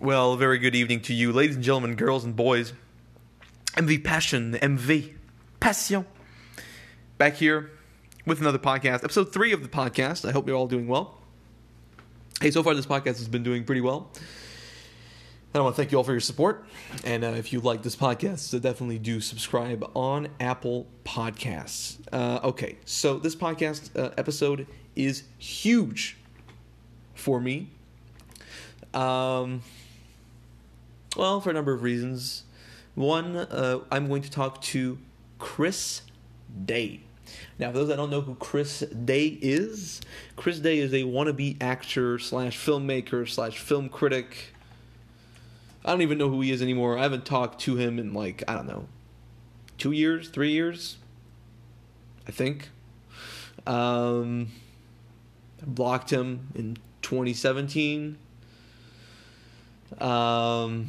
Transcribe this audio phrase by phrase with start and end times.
[0.00, 2.72] Well, very good evening to you, ladies and gentlemen, girls and boys.
[3.74, 5.12] MV Passion, MV
[5.60, 6.06] Passion.
[7.18, 7.70] Back here
[8.24, 10.26] with another podcast, episode three of the podcast.
[10.26, 11.18] I hope you're all doing well.
[12.40, 14.10] Hey, so far this podcast has been doing pretty well.
[15.54, 16.64] I want to thank you all for your support.
[17.04, 21.98] And uh, if you like this podcast, so definitely do subscribe on Apple Podcasts.
[22.10, 26.16] Uh, okay, so this podcast uh, episode is huge
[27.14, 27.68] for me.
[28.94, 29.60] Um,
[31.16, 32.44] well, for a number of reasons.
[32.94, 34.98] One, uh, I'm going to talk to
[35.38, 36.02] Chris
[36.64, 37.00] Day.
[37.58, 40.00] Now, for those that don't know who Chris Day is,
[40.36, 44.54] Chris Day is a wannabe actor slash filmmaker slash film critic.
[45.84, 46.98] I don't even know who he is anymore.
[46.98, 48.86] I haven't talked to him in like, I don't know,
[49.78, 50.98] two years, three years,
[52.28, 52.70] I think.
[53.66, 54.48] Um,
[55.62, 58.18] I blocked him in 2017.
[59.98, 60.88] Um,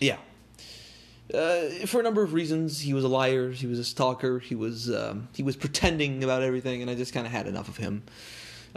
[0.00, 0.18] yeah.
[1.32, 3.50] Uh, for a number of reasons, he was a liar.
[3.50, 4.38] He was a stalker.
[4.38, 7.68] He was um, he was pretending about everything, and I just kind of had enough
[7.68, 8.02] of him.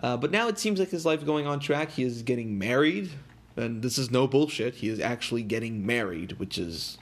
[0.02, 1.91] Uh, but now it seems like his life's going on track.
[1.91, 3.11] He is getting married,
[3.56, 4.75] and this is no bullshit.
[4.75, 6.97] He is actually getting married, which is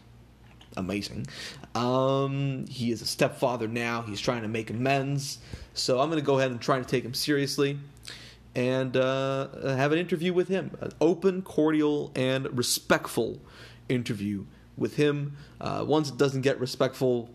[0.76, 1.28] amazing.
[1.76, 4.02] Um, he is a stepfather now.
[4.02, 5.40] He's trying to make amends.
[5.74, 7.78] So I'm going to go ahead and try to take him seriously
[8.58, 10.76] and uh, have an interview with him.
[10.82, 13.40] An open, cordial, and respectful
[13.88, 15.38] interview with him.
[15.62, 17.30] Uh, once it doesn't get respectful,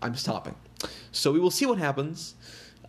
[0.00, 0.54] I'm stopping.
[1.12, 2.34] So we will see what happens.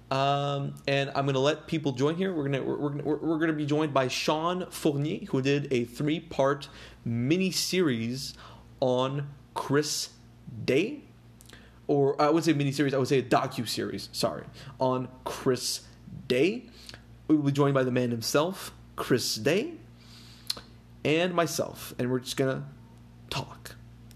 [0.10, 2.34] Um, and I'm going to let people join here.
[2.34, 6.22] We're going we're, we're, we're to be joined by Shawn Fournier, who did a three
[6.22, 6.70] part
[7.04, 8.34] mini series
[8.80, 10.10] on Chris
[10.66, 11.04] Day,
[11.88, 12.94] or I would say mini series.
[12.94, 14.08] I would say a docu series.
[14.14, 14.44] Sorry,
[14.80, 15.82] on Chris
[16.28, 16.66] Day.
[17.32, 19.76] We will be joined by the man himself, Chris Day,
[21.06, 22.68] and myself, and we're just gonna
[23.30, 23.76] talk.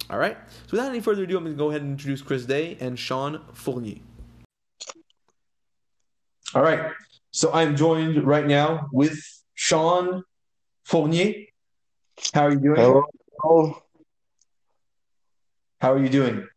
[0.09, 0.35] All right.
[0.67, 3.00] So without any further ado, I'm going to go ahead and introduce Chris Day and
[3.00, 4.00] Shawn Fournier.
[6.53, 6.91] All right.
[7.31, 9.18] So I'm joined right now with
[9.53, 10.23] Shawn
[10.84, 11.45] Fournier.
[12.34, 12.75] How are you doing?
[12.75, 13.81] Hello.
[15.79, 16.47] How are you doing?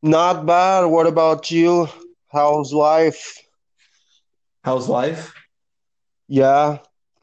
[0.00, 0.84] Not bad.
[0.84, 1.88] What about you?
[2.28, 3.47] How's life?
[4.68, 5.32] How's life?
[6.28, 6.80] Yeah.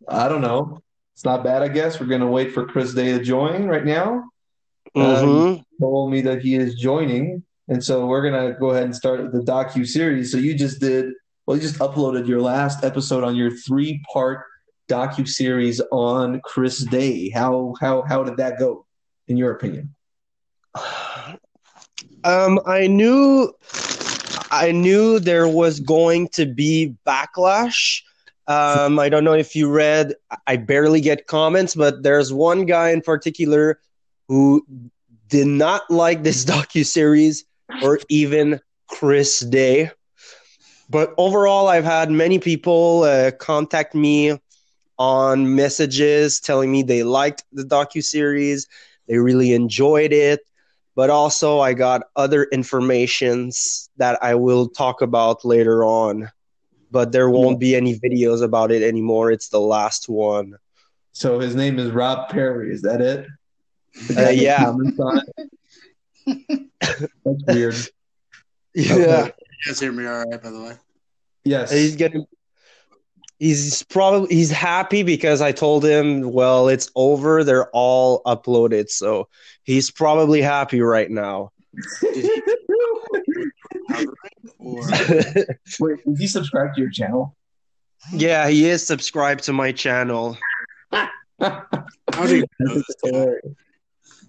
[0.07, 0.79] I don't know.
[1.13, 1.99] It's not bad, I guess.
[1.99, 4.23] We're going to wait for Chris Day to join right now.
[4.97, 5.59] Mm-hmm.
[5.59, 9.31] Uh, told me that he is joining, and so we're gonna go ahead and start
[9.31, 10.31] the docu series.
[10.31, 11.13] So you just did
[11.45, 11.55] well.
[11.55, 14.43] You just uploaded your last episode on your three part
[14.89, 17.29] docu series on Chris Day.
[17.29, 18.87] How how how did that go,
[19.27, 19.93] in your opinion?
[22.25, 23.53] Um, I knew,
[24.55, 28.01] I knew there was going to be backlash.
[28.47, 30.13] Um, I don't know if you read.
[30.47, 33.79] I barely get comments, but there's one guy in particular
[34.27, 34.65] who
[35.29, 37.45] did not like this docu series
[37.81, 39.91] or even Chris Day.
[40.89, 44.39] But overall, I've had many people uh, contact me
[44.97, 48.67] on messages telling me they liked the docu series,
[49.07, 50.41] they really enjoyed it.
[50.95, 56.31] But also, I got other informations that I will talk about later on.
[56.89, 59.29] But there won't be any videos about it anymore.
[59.31, 60.55] It's the last one.
[61.11, 62.71] So his name is Rob Perry.
[62.71, 63.27] Is that it?
[64.17, 64.73] Uh, yeah.
[66.25, 67.75] That's weird.
[68.73, 69.25] Yeah.
[69.25, 69.31] You
[69.67, 70.73] guys hear me all right, by the way?
[71.43, 71.71] Yes.
[71.71, 72.25] He's getting.
[73.39, 77.43] He's probably he's happy because I told him, well, it's over.
[77.43, 79.27] They're all uploaded, so
[79.65, 81.51] he's probably happy right now.
[84.59, 87.35] Wait, did he subscribe to your channel?
[88.13, 90.37] yeah, he is subscribed to my channel.
[90.91, 91.09] how
[92.25, 92.45] do you
[93.03, 93.35] know?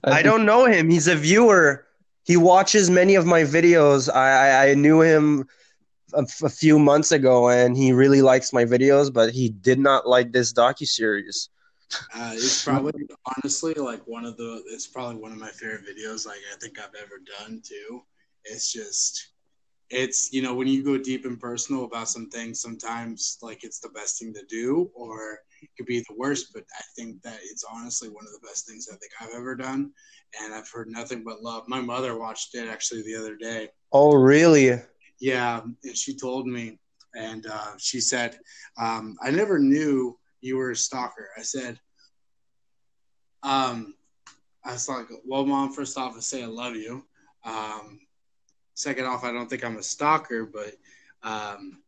[0.05, 0.91] I don't know him.
[0.91, 1.87] He's a viewer.
[2.25, 4.13] He watches many of my videos.
[4.13, 5.47] I I, I knew him
[6.15, 9.79] a, f- a few months ago, and he really likes my videos, but he did
[9.79, 11.49] not like this docu series.
[12.15, 13.06] Uh, it's probably
[13.36, 14.62] honestly like one of the.
[14.68, 16.27] It's probably one of my favorite videos.
[16.27, 18.03] Like I think I've ever done too.
[18.44, 19.33] It's just,
[19.91, 23.80] it's you know when you go deep and personal about some things, sometimes like it's
[23.80, 26.53] the best thing to do, or it could be the worst.
[26.54, 29.54] But I think that it's honestly one of the best things I think I've ever
[29.54, 29.91] done,
[30.41, 31.65] and I've heard nothing but love.
[31.68, 33.68] My mother watched it actually the other day.
[33.92, 34.80] Oh, really?
[35.21, 36.78] Yeah, and she told me,
[37.15, 38.38] and uh, she said,
[38.78, 41.81] um, "I never knew you were a stalker." I said,
[43.43, 43.95] um,
[44.65, 45.72] "I was like, well, mom.
[45.72, 47.04] First off, I say I love you.
[47.45, 48.01] Um,
[48.75, 50.75] second off, I don't think I'm a stalker, but
[51.22, 51.83] um,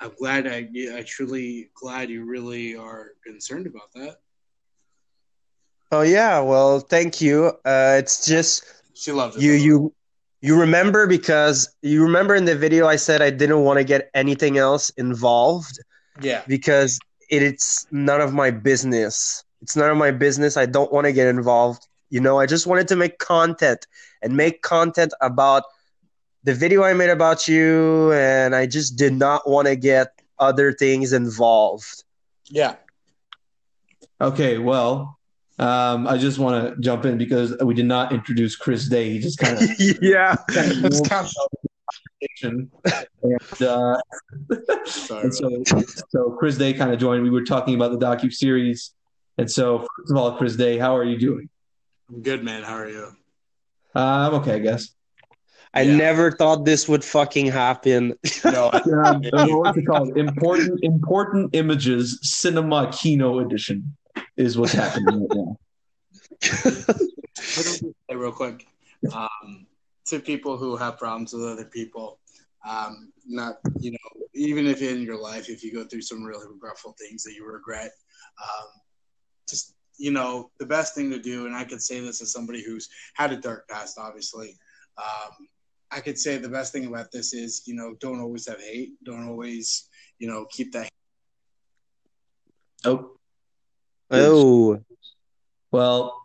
[0.00, 4.16] I'm glad I I truly glad you really are concerned about that.
[5.92, 7.46] Oh yeah, well, thank you.
[7.64, 8.64] Uh, it's just
[8.94, 9.42] She loves it.
[9.42, 9.64] you though.
[9.64, 9.94] you
[10.40, 14.10] you remember because you remember in the video I said I didn't want to get
[14.14, 15.78] anything else involved
[16.20, 16.42] yeah.
[16.46, 16.98] because
[17.30, 19.44] it, it's none of my business.
[19.62, 20.56] It's none of my business.
[20.56, 21.86] I don't want to get involved.
[22.10, 23.86] You know, I just wanted to make content
[24.22, 25.64] and make content about
[26.44, 30.72] the video I made about you, and I just did not want to get other
[30.72, 32.04] things involved.
[32.50, 32.76] Yeah.
[34.20, 35.18] Okay, well,
[35.58, 39.10] um, I just want to jump in because we did not introduce Chris Day.
[39.10, 39.68] He just kind of
[40.02, 40.36] yeah.
[42.20, 42.70] It's and
[43.60, 43.96] uh,
[45.22, 45.62] and so
[46.08, 47.22] so Chris Day kind of joined.
[47.22, 48.92] We were talking about the docu series,
[49.38, 51.48] and so first of all, Chris Day, how are you doing?
[52.08, 52.62] I'm good, man.
[52.62, 53.08] How are you?
[53.94, 53.98] Uh,
[54.28, 54.88] I'm okay, I guess.
[55.72, 55.96] I Yeah.
[55.96, 58.14] never thought this would fucking happen.
[58.44, 58.80] No, I-
[59.34, 60.16] Um, what's it called?
[60.16, 63.96] Important important images, cinema kino edition
[64.36, 65.58] is what's happening right now.
[67.34, 68.66] Say real quick.
[69.12, 69.66] Um,
[70.06, 72.18] to people who have problems with other people,
[72.68, 76.46] um, not you know, even if in your life, if you go through some really
[76.46, 77.90] regretful things that you regret,
[78.42, 78.68] um,
[79.48, 82.62] just you know, the best thing to do, and I could say this as somebody
[82.62, 84.58] who's had a dark past, obviously.
[84.98, 85.48] Um,
[85.90, 88.94] I could say the best thing about this is, you know, don't always have hate.
[89.04, 90.88] Don't always, you know, keep that.
[92.84, 93.14] Oh
[94.10, 94.80] oh,
[95.70, 96.23] well.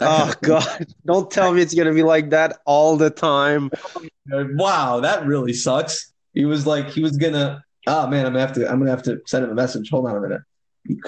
[0.00, 0.86] Oh God!
[1.06, 3.70] Don't tell me it's gonna be like that all the time.
[4.28, 6.12] Wow, that really sucks.
[6.34, 7.62] He was like, he was gonna.
[7.86, 8.70] Oh man, I'm gonna have to.
[8.70, 9.90] I'm gonna have to send him a message.
[9.90, 10.42] Hold on a minute.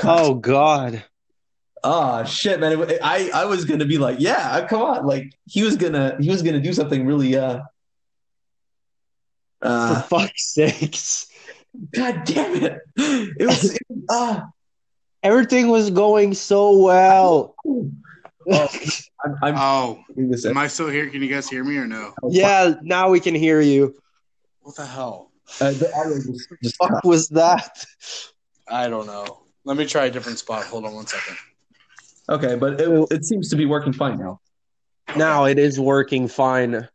[0.03, 1.03] Oh God!
[1.85, 2.81] Ah, shit, man.
[2.83, 5.07] It- I I was gonna be like, yeah, come on.
[5.07, 7.37] Like he was gonna he was gonna do something really.
[7.37, 7.61] Uh.
[9.61, 10.03] For Uh.
[10.03, 11.29] fuck's sakes!
[11.95, 12.79] God damn it!
[12.97, 13.75] It was.
[13.75, 14.47] It, ah.
[15.23, 17.55] Everything was going so well.
[18.51, 18.69] Oh,
[19.25, 19.37] I'm.
[19.43, 20.45] I'm Oh, this.
[20.47, 21.09] am I still here?
[21.09, 22.15] Can you guys hear me or no?
[22.29, 23.95] yeah, now we can hear you.
[24.63, 25.31] What the hell?
[25.61, 27.85] Uh, the was just Fuck was that?
[28.69, 29.43] I don't know.
[29.65, 30.65] Let me try a different spot.
[30.67, 31.37] Hold on one second.
[32.29, 34.41] okay, but it, it seems to be working fine now.
[35.17, 36.89] Now it is working fine.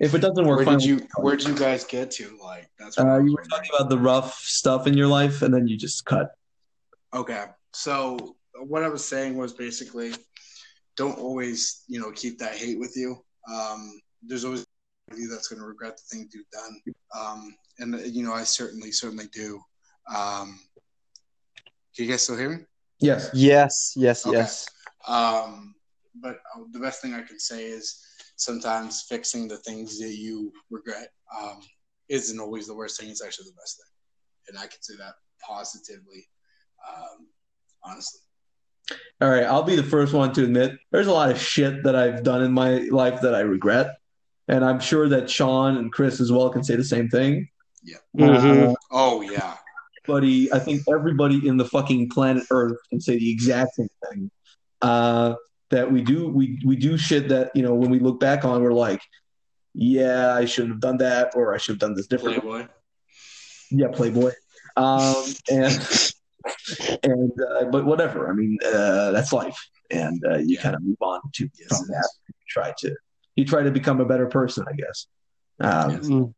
[0.00, 2.36] If it doesn't work, Where fine, did you Where did you guys get to?
[2.42, 2.98] Like that's.
[2.98, 5.76] what Uh, you were talking about the rough stuff in your life, and then you
[5.76, 6.32] just cut.
[7.14, 8.36] Okay, so
[8.66, 10.12] what I was saying was basically,
[10.96, 13.16] don't always you know keep that hate with you.
[13.52, 14.64] Um, there's always
[15.16, 16.80] you that's going to regret the things you've done.
[17.18, 19.60] Um, and you know I certainly certainly do.
[20.14, 20.58] Um,
[21.94, 22.64] can you guys still hear me?
[23.00, 23.30] Yes.
[23.34, 24.38] Yes, yes, Okay.
[24.38, 24.68] yes.
[25.06, 25.74] Um,
[26.20, 28.00] but uh, the best thing I can say is
[28.36, 31.08] sometimes fixing the things that you regret
[31.40, 31.60] um,
[32.08, 33.10] isn't always the worst thing.
[33.10, 33.92] It's actually the best thing,
[34.48, 35.14] and I can say that
[35.46, 36.26] positively,
[36.88, 37.26] um,
[37.84, 38.20] honestly.
[39.20, 41.96] All right, I'll be the first one to admit there's a lot of shit that
[41.96, 43.96] I've done in my life that I regret,
[44.48, 47.48] and I'm sure that Shawn and Chris as well can say the same thing.
[48.16, 48.70] Mhm.
[48.70, 49.56] Uh, Oh yeah,
[50.06, 54.30] Buddy, I think everybody in the fucking planet Earth can say the exact same thing.
[54.82, 55.34] Uh,
[55.70, 58.62] that we do, we we do shit that you know when we look back on,
[58.62, 59.00] we're like,
[59.72, 62.40] yeah, I shouldn't have done that, or I should have done this differently.
[62.40, 62.68] Playboy.
[63.70, 64.32] Yeah, Playboy.
[64.76, 65.72] Um, and
[67.02, 68.30] and uh, but whatever.
[68.30, 69.58] I mean, uh, that's life,
[69.90, 70.62] and uh, you Yeah.
[70.62, 71.98] kind of move on to Yes, from it that.
[72.00, 72.18] is.
[72.28, 72.96] You try to
[73.36, 75.06] you try to become a better person, I guess.
[75.60, 76.06] Um, Yes.
[76.08, 76.34] Mm.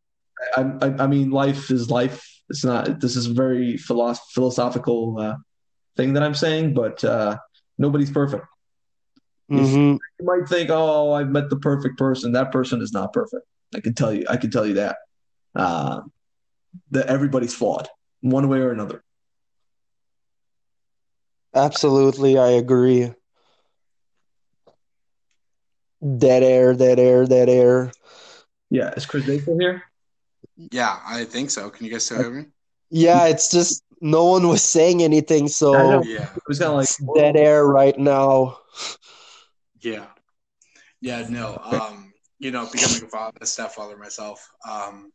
[0.57, 2.25] I, I, I mean, life is life.
[2.51, 3.01] It's not.
[3.01, 5.37] This is a very philosoph- philosophical uh,
[5.97, 7.39] thing that I'm saying, but uh,
[7.79, 8.45] nobody's perfect.
[9.51, 9.99] Mhm.
[10.21, 13.45] You might think, "Oh, I've met the perfect person." That person is not perfect.
[13.75, 14.25] I can tell you.
[14.29, 14.97] I can tell you that.
[15.55, 16.03] Uh,
[16.91, 17.89] that everybody's flawed,
[18.21, 19.03] one way or another.
[21.57, 23.13] Absolutely, I agree.
[26.19, 27.93] Dead air, dead air, dead air.
[28.71, 29.83] Yeah, is Chris Day still here?
[30.71, 31.71] Yeah, I think so.
[31.71, 32.47] Can you guys still hear me?
[32.91, 36.03] Yeah, it's just no one was saying anything, so.
[36.03, 38.59] Yeah, It was kind of like it's dead air right now.
[39.83, 40.07] yeah,
[41.01, 41.27] yeah.
[41.29, 44.47] No, um, you know, becoming a father, a stepfather myself.
[44.69, 45.13] Um,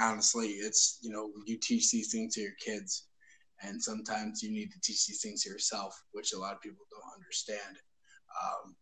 [0.00, 3.07] honestly, it's you know, you teach these things to your kids,
[3.62, 6.84] and sometimes you need to teach these things to yourself, which a lot of people
[6.90, 7.76] don't understand.
[8.42, 8.76] Um,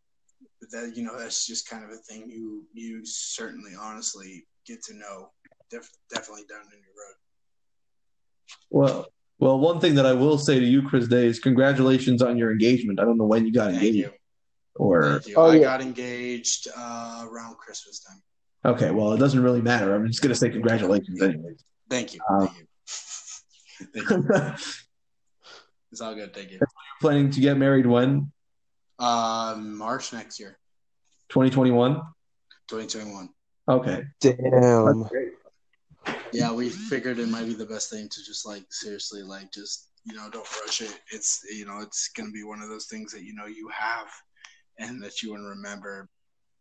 [0.60, 4.82] but that you know, that's just kind of a thing you you certainly honestly get
[4.84, 5.30] to know.
[5.70, 7.16] Def- definitely down in your road.
[8.70, 9.06] Well,
[9.38, 12.52] well, one thing that I will say to you, Chris Day, is congratulations on your
[12.52, 13.00] engagement.
[13.00, 14.10] I don't know when you got Thank engaged, you.
[14.76, 15.34] or Thank you.
[15.36, 15.62] Oh, I yeah.
[15.62, 18.22] got engaged uh, around Christmas time.
[18.74, 19.94] okay, well, it doesn't really matter.
[19.94, 21.64] I'm just gonna say congratulations, anyways.
[21.90, 22.20] Thank you.
[22.30, 22.65] Um, Thank you.
[23.94, 24.54] Thank you.
[25.92, 26.34] It's all good.
[26.34, 26.60] Thank you.
[27.00, 28.32] Planning to get married when?
[28.98, 30.58] Uh, March next year,
[31.28, 32.00] 2021.
[32.68, 33.28] 2021.
[33.68, 34.04] Okay.
[34.20, 35.08] Damn.
[36.32, 39.90] Yeah, we figured it might be the best thing to just like seriously like just
[40.04, 41.00] you know don't rush it.
[41.10, 44.06] It's you know it's gonna be one of those things that you know you have
[44.78, 46.08] and that you want to remember.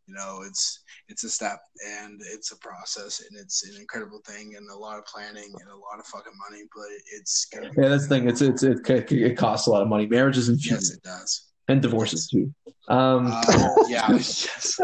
[0.07, 4.53] You know, it's it's a step and it's a process and it's an incredible thing
[4.55, 6.85] and a lot of planning and a lot of fucking money, but
[7.15, 8.29] it's gonna Yeah, that's the thing.
[8.29, 10.05] It's it's it, it costs a lot of money.
[10.05, 11.49] Marriages and yes, it does.
[11.67, 12.53] and divorces too.
[12.87, 14.79] Um, Uh, yeah, yes,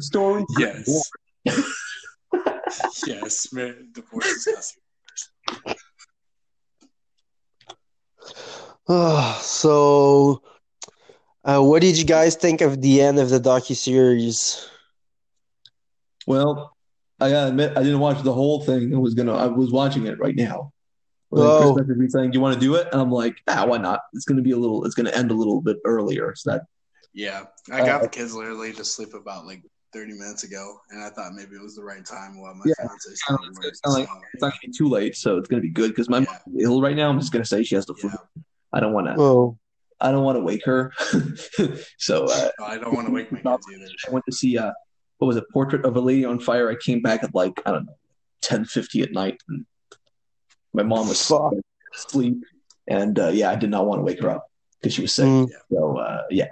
[0.00, 0.44] story.
[0.58, 1.10] yes,
[3.06, 3.52] yes.
[3.52, 4.82] Man, divorce is disgusting.
[8.86, 10.42] Ah, so,
[11.44, 14.68] uh, what did you guys think of the end of the docu series?
[16.26, 16.74] Well,
[17.20, 18.94] I gotta admit, I didn't watch the whole thing.
[18.94, 20.72] I was gonna, I was watching it right now.
[21.32, 21.74] Oh.
[21.74, 23.78] Chris messaged me saying, "Do you want to do it?" And I'm like, "Ah, why
[23.78, 24.00] not?
[24.12, 24.84] It's gonna be a little.
[24.84, 26.62] It's gonna end a little bit earlier." So that
[27.12, 31.02] Yeah, I got Uh, the kids literally to sleep about like 30 minutes ago, and
[31.02, 32.74] I thought maybe it was the right time while my Yeah.
[32.78, 33.98] fiance It's still not- at it's work.
[33.98, 35.90] like- it's not gonna be too late, so it's gonna be good.
[35.90, 36.38] Because my Yeah.
[36.46, 37.08] mom's ill right now.
[37.10, 38.10] I'm just gonna say she has the flu.
[38.10, 38.42] yeah.
[38.72, 39.14] I don't want to.
[39.16, 39.58] Oh,
[40.00, 40.92] I don't want to wake her.
[41.98, 43.86] so uh, Oh, I don't want to wake my kids either.
[44.08, 44.72] I went to see uh,
[45.18, 45.44] what was it?
[45.52, 46.70] Portrait of a Lady on Fire.
[46.70, 47.96] I came back at like I don't know,
[48.42, 49.64] ten fifty at night, and
[50.72, 51.54] my mom was Fuck.
[51.94, 52.44] asleep,
[52.88, 54.46] and uh, yeah, I did not want to wake her up
[54.80, 55.26] because she was sick.
[55.26, 55.48] Mm.
[55.70, 56.48] So uh, yeah.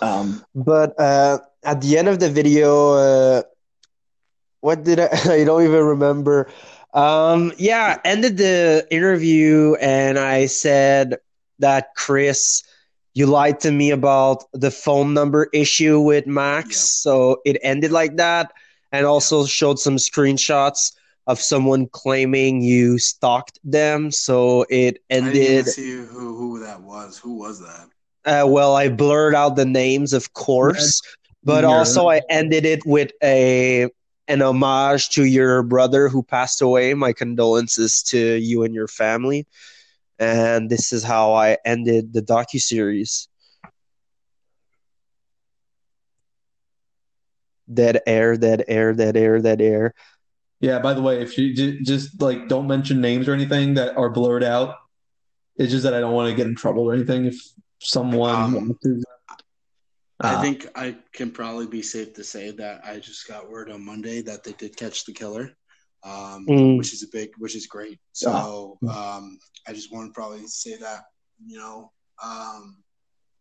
[0.00, 3.42] Um, but uh, at the end of the video, uh,
[4.60, 5.08] what did I?
[5.24, 6.48] I don't even remember.
[6.94, 11.18] Um, yeah, ended the interview, and I said
[11.62, 12.62] that Chris,
[13.14, 16.68] you lied to me about the phone number issue with Max.
[16.70, 17.12] Yeah.
[17.12, 18.52] So it ended like that,
[18.92, 20.92] and also showed some screenshots
[21.26, 24.10] of someone claiming you stalked them.
[24.12, 25.66] So it ended.
[25.68, 27.18] see who who that was.
[27.18, 27.88] Who was that?
[28.24, 31.00] Uh, well, I blurred out the names, of course,
[31.44, 31.70] but Yeah.
[31.70, 33.88] also I ended it with a
[34.28, 36.94] an homage to your brother who passed away.
[36.94, 39.46] My condolences to you and your family.
[40.18, 43.28] And this is how I ended the docu series.
[47.72, 49.94] Dead air, dead air, dead air, dead air.
[50.60, 50.78] yeah.
[50.78, 54.10] By the way, if you j- just like don't mention names or anything that are
[54.10, 54.76] blurred out,
[55.56, 57.24] it's just that I don't want to get in trouble or anything.
[57.26, 57.36] If
[57.80, 59.02] someone Um, wants to,
[60.20, 63.70] I Uh, think I can probably be safe to say that I just got word
[63.70, 65.56] on Monday that they did catch the killer,
[66.04, 66.78] um, Mm.
[66.78, 67.98] which is a big, which is great.
[68.12, 71.02] So um, I just want to probably say that,
[71.46, 71.92] you know,
[72.22, 72.82] um,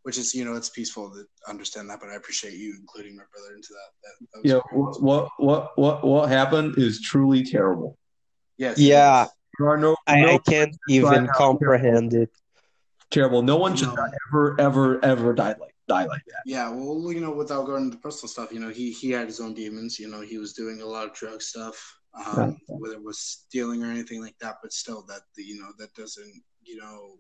[0.03, 3.23] which is, you know, it's peaceful to understand that, but I appreciate you including my
[3.33, 3.89] brother into that.
[4.03, 4.77] that, that was yeah.
[4.79, 7.97] What what what what what happened is truly terrible.
[8.57, 8.77] Yes.
[8.79, 9.27] Yeah.
[9.59, 12.29] There are no I, no I can't even comprehend it.
[13.11, 13.41] terrible.
[13.41, 14.07] No one should No.
[14.29, 16.41] ever ever ever die like die like that.
[16.45, 19.39] Yeah, well, you know, without going into personal stuff, you know, he he had his
[19.39, 19.99] own demons.
[19.99, 21.77] You know, he was doing a lot of drug stuff,
[22.13, 22.55] um, Right.
[22.67, 24.57] whether it was stealing or anything like that.
[24.61, 27.17] But still, that you know, that doesn't, you know,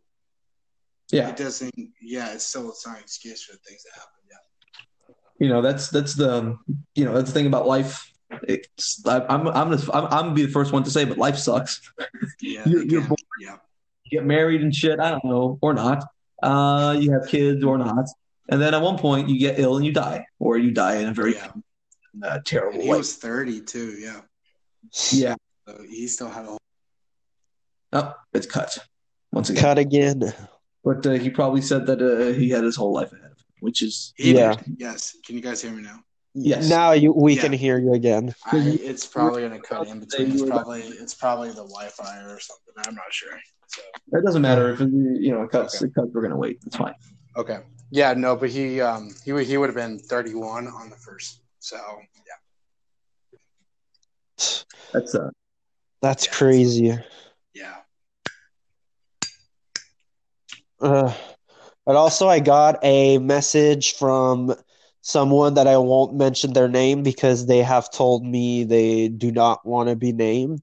[1.11, 1.29] Yeah.
[1.29, 1.73] it doesn't.
[2.01, 4.19] Yeah, it's still it's not an excuse for things that happen.
[4.29, 6.57] Yeah, you know that's that's the
[6.95, 8.07] you know that's the thing about life
[8.47, 11.17] it's I, i'm i'm just I'm, I'm gonna be the first one to say but
[11.17, 11.81] life sucks
[12.41, 13.57] yeah, You're- you're born- yeah,
[14.05, 16.05] you get married and shit i don't know or not
[16.43, 18.05] uh you have kids or not
[18.47, 21.09] and then at one point you get ill and you die or you die in
[21.09, 21.51] a very yeah.
[22.23, 23.91] uh, terrible And he way was thirty too.
[23.99, 24.21] Yeah,
[25.11, 25.35] yeah
[25.67, 26.57] so he still had a whole.
[27.93, 28.77] oh it's cut
[29.31, 30.33] once again Cut again.
[30.83, 33.45] but uh, he probably said that uh, he had his whole life ahead of him
[33.61, 34.55] which is He Yeah.
[34.55, 34.75] did.
[34.77, 35.15] Yes.
[35.25, 35.99] Can you guys hear me now?
[36.33, 36.67] Yes.
[36.69, 37.41] Now you we Yeah.
[37.41, 38.33] can hear you again.
[38.45, 40.31] I, it's probably gonna cut in between.
[40.31, 42.73] It's probably it's probably the Wi-Fi or something.
[42.85, 43.37] I'm not sure.
[43.67, 43.81] So.
[44.17, 44.89] it doesn't matter if it,
[45.25, 46.95] you know it cuts it cuts we're gonna wait it's fine
[47.37, 47.59] Okay.
[47.91, 51.41] Yeah, no, but he um he he would have been 31 on the first.
[51.59, 52.39] So yeah,
[54.93, 55.29] that's uh
[56.01, 56.27] That's Yeah.
[56.27, 56.97] crazy.
[57.53, 57.81] yeah.
[60.79, 61.13] Uh,
[61.85, 64.53] but also, I got a message from
[65.01, 69.65] someone that I won't mention their name because they have told me they do not
[69.65, 70.61] want to be named.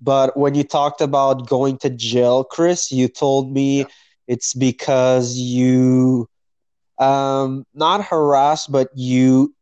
[0.00, 3.88] But when you talked about going to jail, Chris, you told me Yeah.
[4.26, 6.28] it's because you
[6.98, 9.54] um not harassed, but you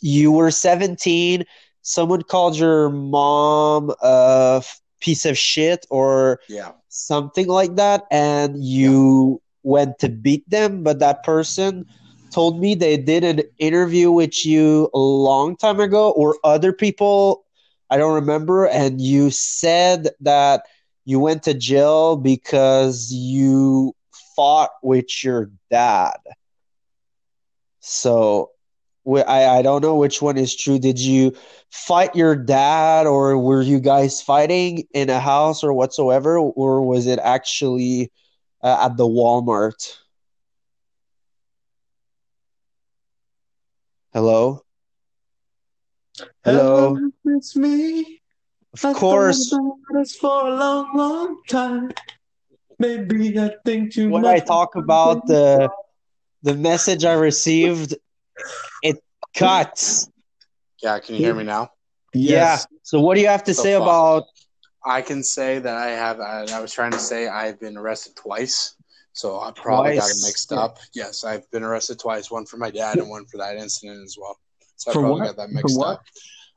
[0.00, 1.44] you were 17,
[1.88, 4.62] someone called your mom a
[5.00, 6.72] piece of shit or Yeah.
[6.88, 11.86] something like that and you went to beat them but that person
[12.32, 17.44] told me they did an interview with you a long time ago or other people
[17.90, 18.66] I don't remember.
[18.66, 20.64] And you said that
[21.04, 23.94] you went to jail because you
[24.36, 26.16] fought with your dad.
[27.80, 28.50] So
[29.16, 30.78] I, I don't know which one is true.
[30.78, 31.34] Did you
[31.70, 37.06] fight your dad, or were you guys fighting in a house or whatsoever, or was
[37.06, 38.12] it actually
[38.62, 39.96] uh, at the Walmart?
[44.12, 44.62] Hello?
[46.44, 46.98] Hello?
[47.24, 48.20] it's me.
[48.82, 49.54] Of course.
[49.94, 51.92] It's for a long, long time.
[52.78, 54.42] Maybe I think too when much.
[54.42, 55.68] I talk about the
[56.42, 57.96] the message I received,
[58.82, 58.96] it
[59.36, 60.08] cuts.
[60.82, 61.70] Yeah, can you hear me now?
[62.14, 62.66] Yes.
[62.70, 62.78] Yeah.
[62.82, 63.82] So what do you have to The say fuck?
[63.82, 64.24] about?
[64.84, 66.20] I can say that I have.
[66.20, 68.76] I, I was trying to say I've been arrested twice,
[69.12, 70.78] so I probably got it mixed up.
[70.94, 72.30] Yes, I've been arrested twice.
[72.30, 74.38] One for my dad and one for that incident as well.
[74.76, 75.26] So I probably what?
[75.26, 75.88] got that For mixed what?
[75.98, 76.04] up.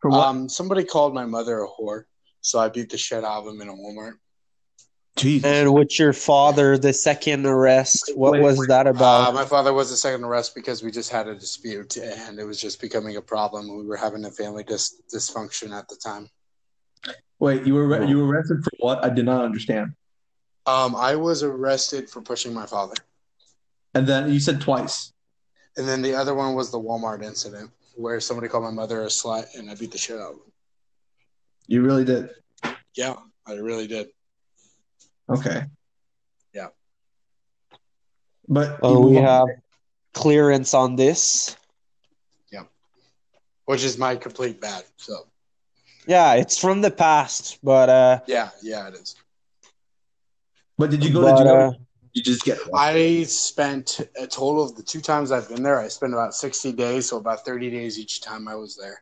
[0.01, 0.27] For what?
[0.27, 2.03] Um, somebody called my mother a whore,
[2.41, 4.13] so I beat the shit out of him in a Walmart.
[5.17, 5.45] Jesus.
[5.45, 9.33] And with your father, the second arrest, what Wait, was that Uh, about?
[9.33, 12.59] my father was the second arrest because we just had a dispute and it was
[12.59, 13.77] just becoming a problem.
[13.77, 16.29] We were having a family dis- dysfunction at the time.
[17.39, 19.03] Wait, you were you were arrested for what?
[19.03, 19.93] I did not understand.
[20.65, 22.93] Um, I was arrested for pushing my father,
[23.95, 25.11] And then you said twice.
[25.75, 29.07] and then the other one was the Walmart incident where somebody called my mother a
[29.07, 30.51] slut and I beat the shit out of him.
[31.67, 32.29] You really did.
[32.95, 33.15] Yeah,
[33.47, 34.09] I really did.
[35.31, 35.65] Okay.
[36.53, 36.67] Yeah.
[38.47, 39.47] But Oh, we have
[40.13, 41.55] clearance on this.
[42.51, 42.63] Yeah.
[43.65, 44.83] Which is my complete bad.
[44.97, 45.27] So
[46.07, 49.15] Yeah, it's from the past, but uh, yeah, yeah, it is.
[50.77, 51.55] But did you go but, to jail?
[51.55, 51.71] uh,
[52.13, 55.79] you just get I spent a total of the two times I've been there.
[55.79, 59.01] I spent about sixty days, so about thirty days each time I was there.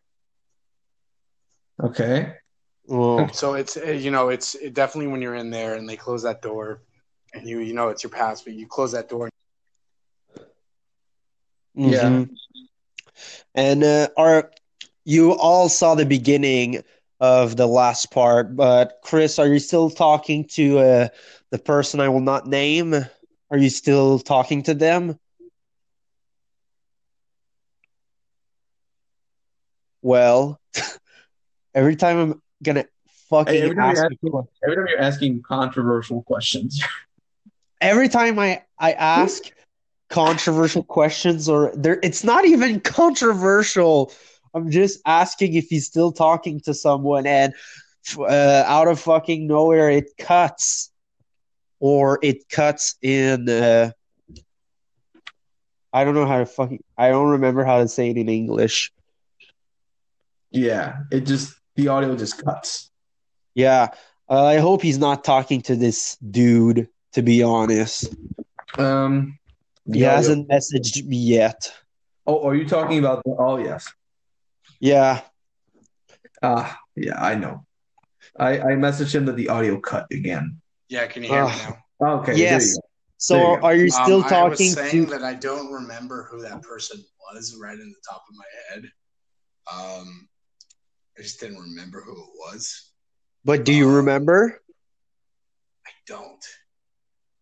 [1.81, 2.33] okay.
[2.89, 5.96] Oh, So it's uh, you know it's it definitely when you're in there and they
[5.98, 6.81] close that door,
[7.34, 9.29] and you you know it's your past, but you close that door.
[11.84, 12.21] Yeah.
[12.21, 12.30] mhm.
[13.56, 14.52] And uh, are
[15.06, 16.84] you all saw the beginning
[17.19, 18.56] of the last part?
[18.56, 21.08] But Chris, are you still talking to uh,
[21.52, 22.93] the person I will not name?
[23.52, 25.17] Are you still talking to them?
[30.02, 30.60] Well,
[31.75, 32.86] every time I'm gonna
[33.30, 36.82] fucking Hey, every time ask you're asking- Every time you're asking controversial questions,
[37.82, 39.43] every time I I ask
[40.10, 44.12] controversial questions or there it's not even controversial.
[44.54, 47.54] I'm just asking if he's still talking to someone and
[48.17, 50.91] uh, out of fucking nowhere it cuts
[51.80, 53.91] or it cuts in uh,
[55.93, 58.91] I don't know how to fucking I don't remember how to say it in English.
[60.52, 62.92] yeah, it just the audio just cuts.
[63.56, 63.89] Yeah.
[64.30, 68.13] Uh, I hope he's not talking to this dude to be honest.
[68.78, 69.39] Um,
[69.86, 71.74] He audio- hasn't messaged me yet.
[72.28, 73.36] Oh, are you talking about the?
[73.39, 73.92] Oh, yes.
[74.80, 75.22] Yeah.
[76.44, 77.65] Ah, yeah, I know.
[78.38, 80.62] I I messaged him that the audio cut again.
[80.89, 81.52] Yeah, can you hear me
[82.00, 82.20] now?
[82.20, 82.36] Okay.
[82.38, 82.78] Yes.
[83.18, 86.28] So you are you still Um, I was talking saying to that I don't remember
[86.30, 88.84] who that person was right in the top of my head.
[89.74, 90.30] Um,
[91.19, 92.91] I just didn't remember who it was.
[93.43, 94.62] but do you um, remember?
[95.86, 96.45] I don't.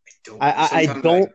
[0.07, 0.41] I don't.
[0.41, 1.31] I- I- I don't-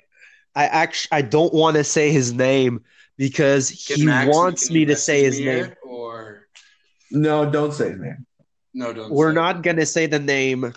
[0.55, 2.85] I actually I don't want to say his name
[3.17, 5.73] because he Max- wants me to say his name.
[5.83, 6.49] Or.
[7.11, 8.27] No, don't say his name.
[8.75, 9.11] no, don't.
[9.13, 9.63] We're say not it.
[9.63, 10.73] gonna say the name,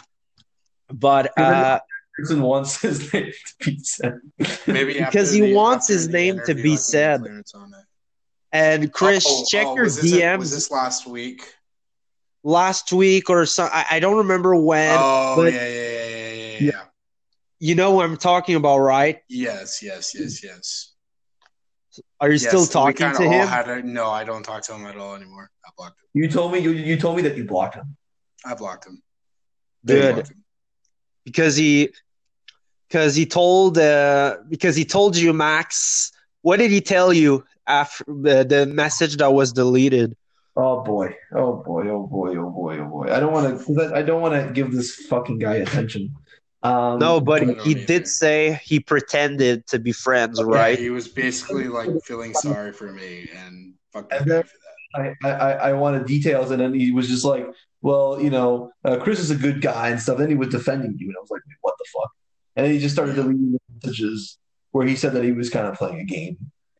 [0.93, 1.79] but uh,
[2.15, 4.19] Person wants his name to be said.
[4.67, 7.19] Maybe Because he the- wants his name to be I can get said.
[7.21, 7.85] clearance on it.
[8.53, 11.53] and Chris, Oh, check oh, your was this DMs was this last week?
[12.45, 13.65] Last week or so.
[13.65, 14.95] I, I don't remember when.
[14.97, 16.81] oh but- yeah, yeah, yeah, yeah, yeah.
[17.59, 19.19] You know what I'm talking about, right?
[19.27, 20.91] Yes, yes, yes, yes.
[22.19, 23.47] Are you Yes, still talking to all him?
[23.47, 25.49] had a- no, I don't talk to him at all anymore.
[25.65, 26.21] I blocked him.
[26.21, 27.95] You told me you you told me that you blocked him.
[28.45, 29.01] I blocked him.
[29.85, 30.15] Good.
[30.15, 30.43] Blocked him.
[31.23, 31.89] because he
[32.89, 38.03] because he told uh because he told you Max what did he tell you after
[38.07, 40.15] the, the message that was deleted
[40.57, 41.15] Oh boy.
[41.33, 41.87] Oh boy.
[41.89, 42.35] Oh boy.
[42.37, 42.77] Oh boy.
[42.79, 43.13] Oh boy.
[43.13, 43.91] I don't want to.
[43.95, 46.15] I don't want to give this fucking guy attention.
[46.63, 47.85] Um, no but he either.
[47.85, 52.71] did say he pretended to be friends Yeah, right he was basically like feeling sorry
[52.73, 55.13] for me and fuck And then- for that.
[55.23, 57.45] I, I, I wanted details, and then he was just like,
[57.81, 60.95] "Well, you know, uh, Chris is a good guy and stuff." Then he was defending
[60.97, 62.11] you, and I was like, "What the fuck?"
[62.55, 64.37] And then he just started deleting the messages
[64.71, 66.37] where he said that he was kind of playing a game,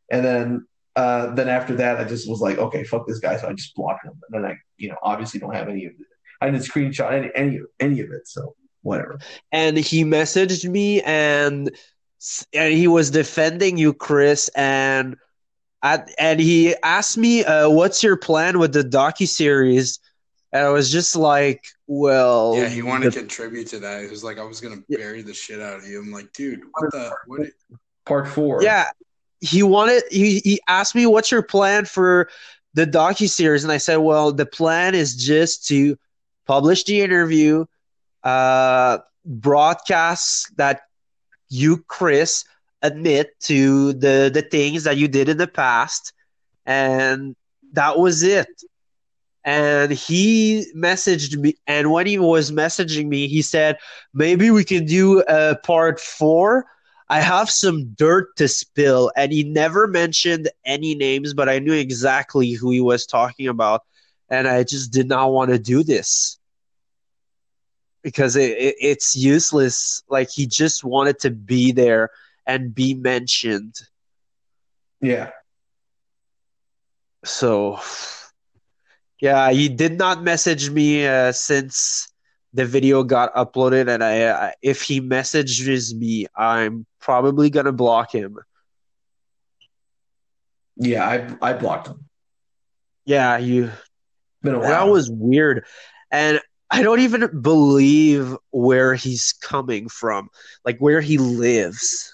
[0.10, 3.38] and then uh, then after that, I just was like, okay, fuck this guy.
[3.38, 4.14] So I just blocked him.
[4.32, 6.08] And then I, you know, obviously don't have any of it.
[6.42, 8.28] I didn't screenshot any any any of it.
[8.28, 9.20] So whatever.
[9.52, 11.72] and he messaged me and
[12.54, 15.16] and he was defending you chris and
[15.84, 20.00] at, and he asked me uh, what's your plan with the docu series
[20.54, 24.04] and i was just like well Yeah, he wanted the- to contribute to that.
[24.04, 26.00] He was like, I was gonna bury the shit out of you.
[26.00, 27.42] I'm like, dude, what the what?
[28.06, 28.62] Part four.
[28.64, 28.86] yeah
[29.46, 32.30] he wanted he, he asked me what's your plan for
[32.74, 33.64] the docu series?
[33.64, 35.98] And i said well the plan is just to
[36.46, 37.66] publish the interview
[38.24, 40.82] uh broadcast that
[41.50, 42.46] you chris
[42.82, 46.14] admit to the the things that you did in the past.
[46.66, 47.36] And
[47.74, 48.48] that was it.
[49.44, 53.78] And he messaged me and when he was messaging me he said
[54.14, 56.66] maybe we can do a part four
[57.08, 61.74] I have some dirt to spill, and he never mentioned any names, but I knew
[61.74, 63.82] exactly who he was talking about,
[64.30, 66.39] and I just did not want to do this
[68.02, 70.04] because it, it, it's useless.
[70.10, 72.10] Like he just wanted to be there
[72.46, 73.76] and be mentioned.
[75.02, 75.32] Yeah.
[77.24, 77.80] So,
[79.20, 82.08] yeah, he did not message me uh, since
[82.56, 88.13] the video got uploaded, and I, I if he messages me, I'm probably gonna block
[88.13, 88.38] him.
[90.78, 91.06] Yeah.
[91.08, 92.06] I I blocked him.
[93.06, 93.72] Yeah, you.
[94.41, 94.70] Been a while.
[94.70, 95.65] That was weird,
[96.12, 96.39] and
[96.72, 100.30] I don't even believe where he's coming from,
[100.63, 102.12] like where he lives.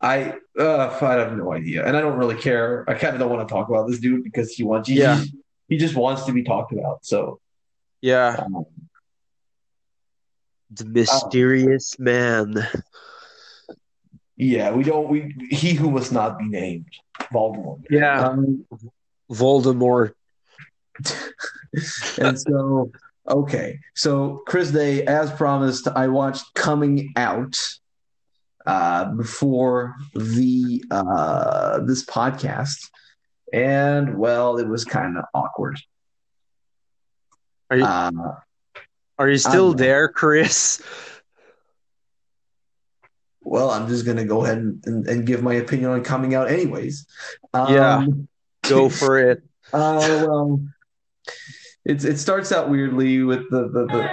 [0.00, 2.84] I uh I have no idea, and I don't really care.
[2.88, 4.88] I kind of don't want to talk about this dude because he wants.
[4.88, 5.22] He, Yeah.
[5.68, 7.04] He just wants to be talked about.
[7.04, 7.40] So.
[8.02, 8.66] Yeah, Um,
[10.70, 12.54] the mysterious man.
[14.36, 14.70] yeah.
[14.72, 15.08] We don't.
[15.08, 16.88] We he who must not be named.
[17.32, 17.82] Voldemort.
[17.90, 18.64] Yeah, Um,
[19.30, 20.12] Voldemort.
[22.18, 22.90] and so
[23.28, 27.54] okay so chris day as promised i watched coming out
[28.64, 32.88] uh before the uh this podcast
[33.52, 35.78] and well it was kind of awkward
[37.70, 38.10] Are you uh,
[39.18, 40.82] are you still I'm- there, Chris?
[43.48, 46.50] well i'm just gonna go ahead and, and, and give my opinion on coming out
[46.50, 47.06] anyways
[47.54, 48.06] um, Yeah.
[48.68, 49.42] Go for it.
[49.72, 50.60] Uh, well,
[51.84, 54.10] it's it starts out weirdly with the the, the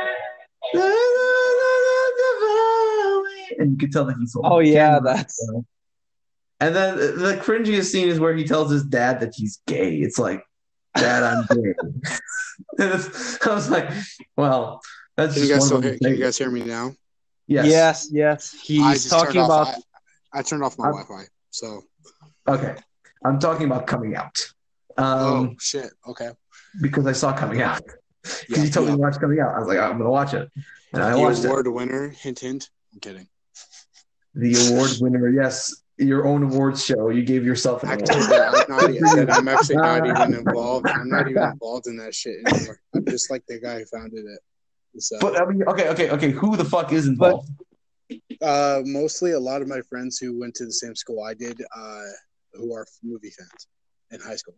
[3.60, 5.40] and you can tell that he's Oh yeah, that's
[6.60, 9.96] and then the cringiest scene is where he tells his dad that he's gay.
[9.98, 10.44] It's like,
[10.96, 11.74] Dad, I'm gay.
[12.80, 13.90] I was like,
[14.38, 14.82] well,
[15.18, 16.92] that's Can you guys one still of hear, can you guys hear me now?
[17.48, 17.66] Yes.
[17.68, 18.56] yes, yes.
[18.56, 19.84] I He's talking turned off- about
[20.34, 21.24] I, I turned off my I'm- Wi-Fi.
[21.52, 21.82] So
[22.48, 22.76] Okay.
[23.26, 24.38] I'm talking about coming out.
[24.98, 25.90] Um, oh shit.
[26.08, 26.30] Okay.
[26.82, 27.82] because I saw coming out.
[28.24, 29.54] Because Yeah, you told me to watch coming out.
[29.54, 30.50] I was like, I'm gonna watch it.
[30.94, 31.48] And I the watched it.
[31.48, 32.08] award winner.
[32.08, 32.70] Hint, hint.
[32.94, 33.28] I'm kidding.
[34.34, 37.10] The award winner, yes, your own awards show.
[37.10, 38.40] You gave yourself an Actually, award.
[38.70, 40.88] I'm, not, even- I'm actually not even involved.
[40.96, 42.80] I'm not even involved in that shit anymore.
[42.96, 44.40] I'm just like the guy who founded it.
[45.02, 46.32] So, But I mean, okay, okay, okay.
[46.32, 47.50] Who the fuck is involved?
[48.42, 51.62] uh, mostly a lot of my friends who went to the same school I did,
[51.76, 52.02] uh,
[52.54, 53.68] who are movie fans
[54.12, 54.56] in high school.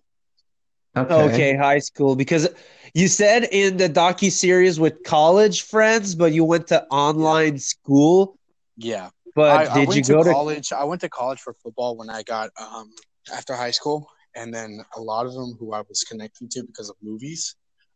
[0.98, 2.50] okay, high school because
[2.94, 8.38] you said in the docu series with college friends, but you went to online school.
[8.78, 10.32] Yeah, But I, I did went you to go to?
[10.32, 10.72] college?
[10.72, 12.90] I went to college for football when I got um,
[13.34, 16.90] after high school, and then a lot of them who I was connecting to because
[16.90, 17.56] of movies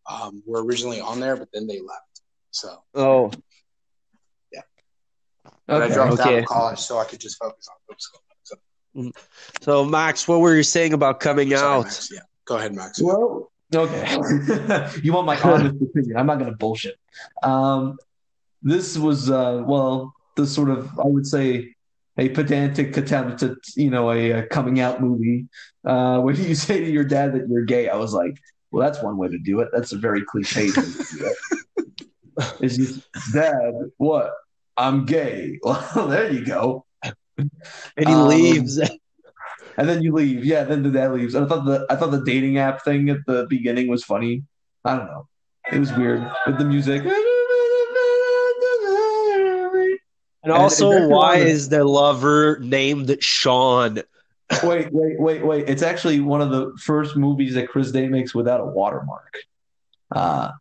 [0.10, 2.22] um, were originally on there, but then they left.
[2.52, 3.32] So Oh,
[4.52, 4.62] Yeah.
[5.68, 5.94] but I Okay.
[5.94, 8.22] dropped out of college so I could just focus on film school.
[8.44, 9.12] So,
[9.62, 11.84] so Max, what were you saying about coming sorry, out?
[11.84, 12.10] Max.
[12.12, 13.02] Yeah, go ahead, Max.
[13.02, 14.08] Well, okay.
[15.04, 16.18] you want my honest opinion?
[16.18, 16.98] I'm not gonna bullshit.
[17.44, 17.98] Um,
[18.62, 21.74] this was uh, well, the sort of I would say
[22.18, 25.48] a pedantic attempt at you know a, a coming out movie.
[25.86, 28.36] Uh, when you say to your dad that you're gay, I was like,
[28.72, 29.70] well, that's one way to do it.
[29.74, 30.68] That's a very cliche.
[30.68, 31.38] way to do it.
[32.62, 33.02] It's just,
[33.34, 34.32] Dad, what?
[34.78, 35.60] I'm gay.
[35.64, 36.86] Well, there you go.
[37.36, 37.52] And
[37.98, 38.80] he Um, leaves.
[39.78, 40.44] And then you leave.
[40.44, 41.36] Yeah, then the dad leaves.
[41.36, 44.44] And I thought the I thought the dating app thing at the beginning was funny.
[44.84, 45.24] I don't know.
[45.72, 47.02] It was weird with the music.
[50.44, 54.02] And and also, why one is the lover named Sean?
[54.64, 55.70] Wait, wait, wait, wait.
[55.70, 59.38] It's actually one of the first movies that Chris Day makes without a watermark.
[60.12, 60.52] Uh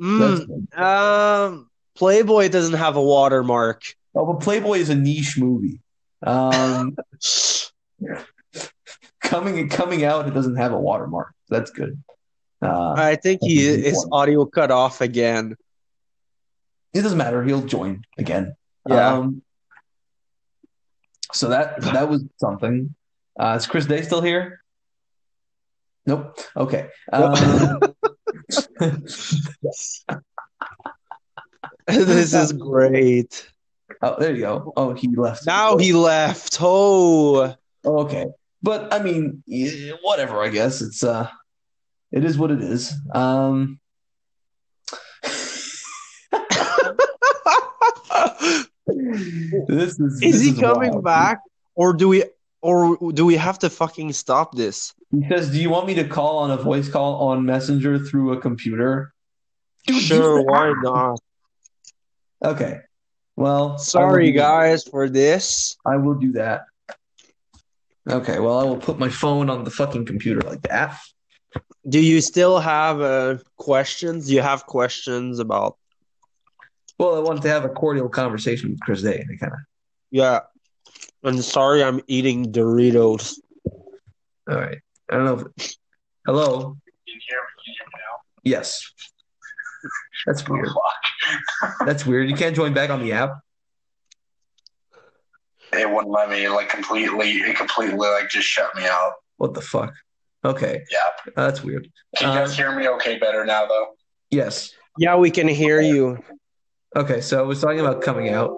[0.00, 3.82] Mm, um, Playboy doesn't have a watermark.
[4.14, 5.80] oh, but Playboy is a niche movie.
[6.22, 6.96] Um
[9.20, 10.28] coming coming out.
[10.28, 11.34] It doesn't have a watermark.
[11.48, 12.02] That's good.
[12.60, 15.56] Uh, I think he That's a good his audio cut off again.
[16.92, 17.42] it doesn't matter.
[17.44, 18.54] He'll join again.
[18.88, 19.14] Yeah.
[19.14, 19.42] Um,
[21.32, 22.94] so that that was something.
[23.38, 24.60] Uh, is Chris Day still here?
[26.06, 26.38] Nope.
[26.56, 26.88] Okay.
[27.12, 27.80] Um,
[31.86, 33.50] this is great.
[34.02, 34.72] oh, there you go.
[34.76, 35.46] Oh, he left.
[35.46, 36.56] Now he left.
[36.60, 38.26] Oh, Okay.
[38.62, 39.42] But I mean,
[40.02, 40.42] whatever.
[40.42, 41.28] I guess it's uh,
[42.10, 42.92] it is what it is.
[43.14, 43.78] Um,
[49.68, 50.22] this is.
[50.22, 51.04] is this he coming wild.
[51.04, 51.40] back,
[51.74, 52.24] or do we,
[52.62, 54.94] or do we have to fucking stop this?
[55.10, 58.32] He says, "Do you want me to call on a voice call on Messenger through
[58.32, 59.12] a computer?"
[59.86, 61.18] Dude, Sure, why not?
[62.44, 62.80] Okay.
[63.36, 64.38] Well, Sorry, do that.
[64.38, 65.76] guys, for this.
[65.86, 66.62] I will do that.
[68.10, 68.38] Okay.
[68.40, 70.98] Well, I will put my phone on the fucking computer like that.
[71.88, 74.26] Do you still have uh, questions?
[74.26, 75.78] Do you have questions about?
[76.98, 79.58] Well, I wanted to have a cordial conversation with Chris Day, and it kind of.
[80.10, 80.40] Yeah.
[81.22, 83.34] I'm sorry, I'm eating Doritos.
[84.48, 84.78] All right.
[85.10, 85.48] I don't know.
[85.56, 85.74] If,
[86.26, 86.56] hello.
[86.56, 86.74] Can
[87.06, 87.64] you hear me?
[87.64, 88.16] Can you hear me now?
[88.44, 88.92] Yes.
[90.26, 90.68] That's weird.
[91.86, 92.28] That's weird.
[92.30, 93.38] You can't join back on the app.
[95.72, 97.30] It wouldn't let me like completely.
[97.30, 99.12] It completely like just shut me out.
[99.36, 99.92] What the fuck?
[100.44, 100.82] Okay.
[100.90, 101.32] Yeah.
[101.36, 101.88] That's weird.
[102.16, 103.88] Can you Uh, guys hear me okay better now though?
[104.30, 104.72] Yes.
[104.96, 106.18] Yeah, we can hear you.
[106.96, 107.20] Okay.
[107.20, 108.50] So I was talking about coming out.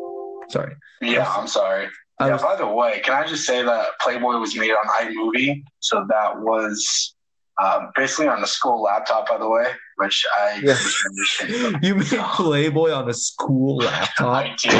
[0.51, 0.75] Sorry.
[1.01, 1.88] Yeah, I'm sorry.
[2.19, 4.87] I yeah, was- by the way, can I just say that Playboy was made on
[5.01, 5.62] iMovie?
[5.81, 7.14] So that was
[7.62, 9.66] um, basically on the school laptop, by the way,
[9.97, 10.77] which I Yeah.
[11.07, 11.85] understand.
[11.85, 14.45] You made Playboy on a school laptop.
[14.47, 14.73] I did.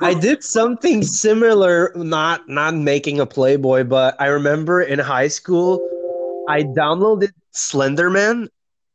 [0.02, 5.80] I did something similar, not not making a Playboy, but I remember in high school,
[6.48, 8.48] I downloaded Slenderman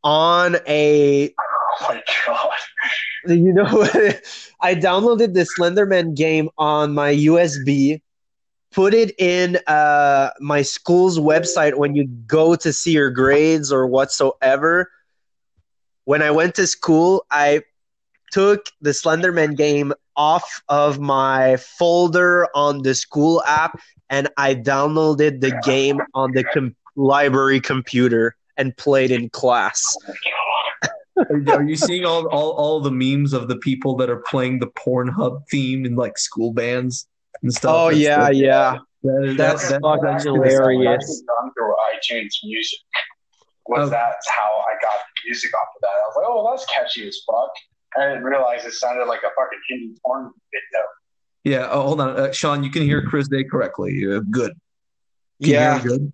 [0.04, 1.34] on a
[1.81, 3.38] Oh my god.
[3.38, 3.65] you know
[4.62, 8.01] I downloaded the Slenderman game on my USB,
[8.71, 13.88] put it in uh, my school's website when you go to see your grades or
[13.88, 14.91] whatsoever.
[16.05, 17.62] When I went to school, I
[18.31, 25.41] took the Slenderman game off of my folder on the school app and I downloaded
[25.41, 29.83] the game on the com- library computer and played in class.
[31.17, 34.60] Are, are you seeing all, all all the memes of the people that are playing
[34.60, 37.08] the Pornhub theme in like school bands
[37.43, 37.76] and stuff?
[37.76, 38.78] Oh That's yeah, the- yeah.
[39.04, 41.23] that is- That's that- fucking actually hilarious.
[41.28, 42.80] Gone through iTunes Music.
[43.67, 43.89] Was Oh.
[43.91, 45.88] that how I got the music off of that?
[45.88, 47.52] I was like, oh, that's catchy as fuck.
[47.97, 50.86] I didn't realize it sounded like a fucking Hindi porn video.
[51.45, 51.67] Yeah.
[51.71, 52.63] Oh, hold on, uh, Shawn.
[52.63, 54.04] You can hear Chris Day correctly.
[54.06, 54.52] Uh, good.
[55.41, 55.82] Can you hear Yeah.
[55.84, 56.12] good?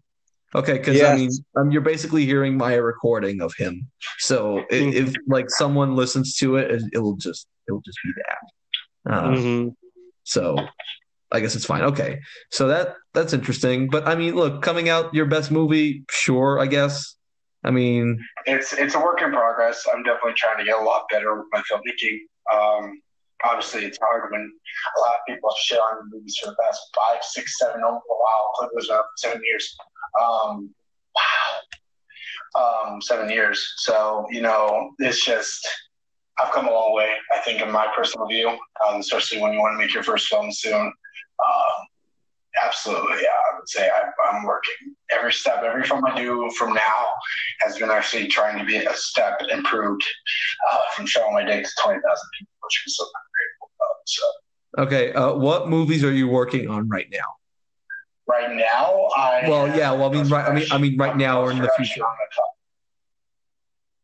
[0.55, 3.87] Okay, because I mean, um, you're basically hearing my recording of him.
[4.17, 4.93] So i- Mhm.
[4.93, 9.13] if, like someone listens to it, it- it'll just it'll just be that.
[9.13, 9.75] Uh, Mhm.
[10.23, 10.57] So
[11.31, 11.83] I guess it's fine.
[11.83, 12.19] Okay,
[12.51, 13.89] so that that's interesting.
[13.89, 16.59] But I mean, look, coming out your best movie, sure.
[16.59, 17.15] I guess.
[17.63, 19.85] I mean, It's it's a work in progress.
[19.93, 22.19] I'm definitely trying to get a lot better with my filmmaking.
[22.55, 23.01] Um,
[23.43, 26.81] obviously, it's hard when a lot of people shit on your movies for the past
[26.95, 29.75] five, six, seven, oh, wow, Clip was up seven years.
[30.21, 30.69] Um,
[32.55, 33.73] wow, um, seven years.
[33.77, 35.67] So you know, it's just
[36.39, 37.09] I've come a long way.
[37.35, 38.49] I think, in my personal view,
[38.87, 40.73] um, especially when you want to make your first film soon.
[40.75, 41.87] Um,
[42.63, 46.73] absolutely, yeah, I would say I, I'm working every step, every film I do from
[46.73, 47.05] now
[47.61, 50.03] has been actually trying to be a step improved
[50.71, 53.03] uh, from showing my dick to 20,000 people, which I'm so
[53.35, 53.95] grateful about.
[54.05, 54.23] So
[54.83, 55.13] okay.
[55.13, 57.19] Uh, what movies are you working on right now?
[58.27, 61.41] right now, I Well, yeah, well, I mean, right- I mean- I mean, right now
[61.41, 62.01] or in the future.
[62.01, 62.43] The,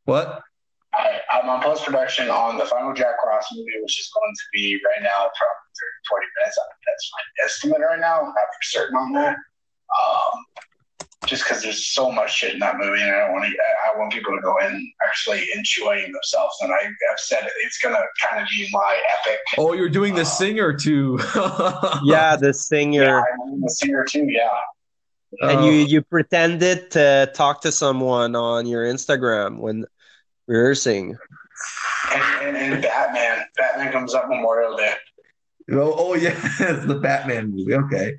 [0.06, 0.42] What?
[0.98, 4.44] I, I'm on post production on the final Jack Ross movie, which is going to
[4.54, 6.58] be right now probably 30, 20 minutes.
[6.86, 8.20] That's my estimate right now.
[8.20, 9.36] I'm not for certain on that.
[9.36, 10.46] Um,
[11.28, 13.52] just because there's so much shit in that movie, and I want to.
[13.52, 16.56] I want people to go in actually enjoying themselves.
[16.62, 19.40] And I, I've said it, it's gonna kind of be my epic.
[19.58, 21.18] Oh, you're doing the singer too.
[22.04, 23.20] Yeah, the Yeah, singer.
[23.44, 24.28] I'm the singer too.
[24.30, 24.50] Yeah,
[25.42, 25.86] And you Oh.
[25.88, 29.86] you pretended to talk to someone on your Instagram when
[30.48, 31.16] rehearsing.
[32.14, 33.46] and, and, and Batman.
[33.58, 34.94] Batman comes up Memorial Day.
[35.72, 37.74] Oh, oh yeah, it's the Batman movie.
[37.74, 38.16] Okay,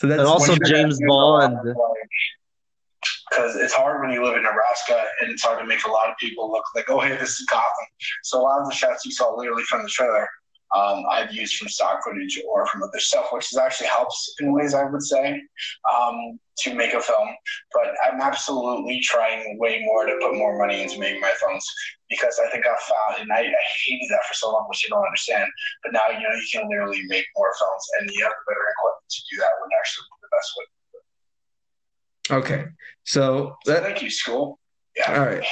[0.00, 1.76] so that's And also James gonna do a lot Bond.
[3.30, 6.08] Because it's hard when you live in Nebraska, and it's hard to make a lot
[6.08, 7.86] of people look like, oh, hey, this is Gotham.
[8.22, 10.28] So a lot of the shots you saw literally from the trailer
[10.76, 14.52] um, I've used from stock footage or from other stuff, which is actually helps in
[14.52, 15.42] ways I would say
[15.94, 17.28] um, to make a film.
[17.72, 21.66] But I'm absolutely trying way more to put more money into making my films
[22.08, 24.90] because I think I found, and I, I hated that for so long, which you
[24.90, 25.48] don't understand.
[25.82, 28.66] But now you know you can literally make more films, and you have the better
[28.78, 29.50] equipment to do that.
[29.60, 30.66] Would actually be the best way.
[32.30, 32.64] Okay,
[33.04, 34.58] so So that, thank you, school.
[34.96, 35.18] Yeah.
[35.18, 35.44] all right,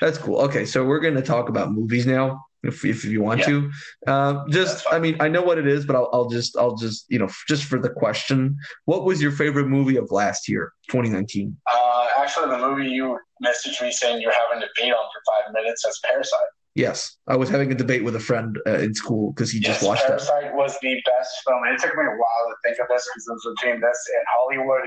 [0.00, 0.40] that's cool.
[0.42, 3.46] Okay, so we're going to talk about movies now, if if you want Yeah.
[3.46, 3.70] to.
[4.06, 4.86] Um, That's just.
[4.92, 7.28] I mean, I know what it is, but I'll, I'll just, I'll just, you know,
[7.46, 11.56] just for the question, what was your favorite movie of last year, 2019?
[11.72, 15.52] Uh, actually, the movie you messaged me saying you're having a debate on for five
[15.52, 16.40] minutes that's Parasite.
[16.74, 19.82] Yes, I was having a debate with a friend uh, in school because he just
[19.82, 20.18] yes, watched that.
[20.20, 21.60] Parasite was the best film.
[21.66, 23.98] And it took me a while to think of this because it was between this
[24.14, 24.82] and Hollywood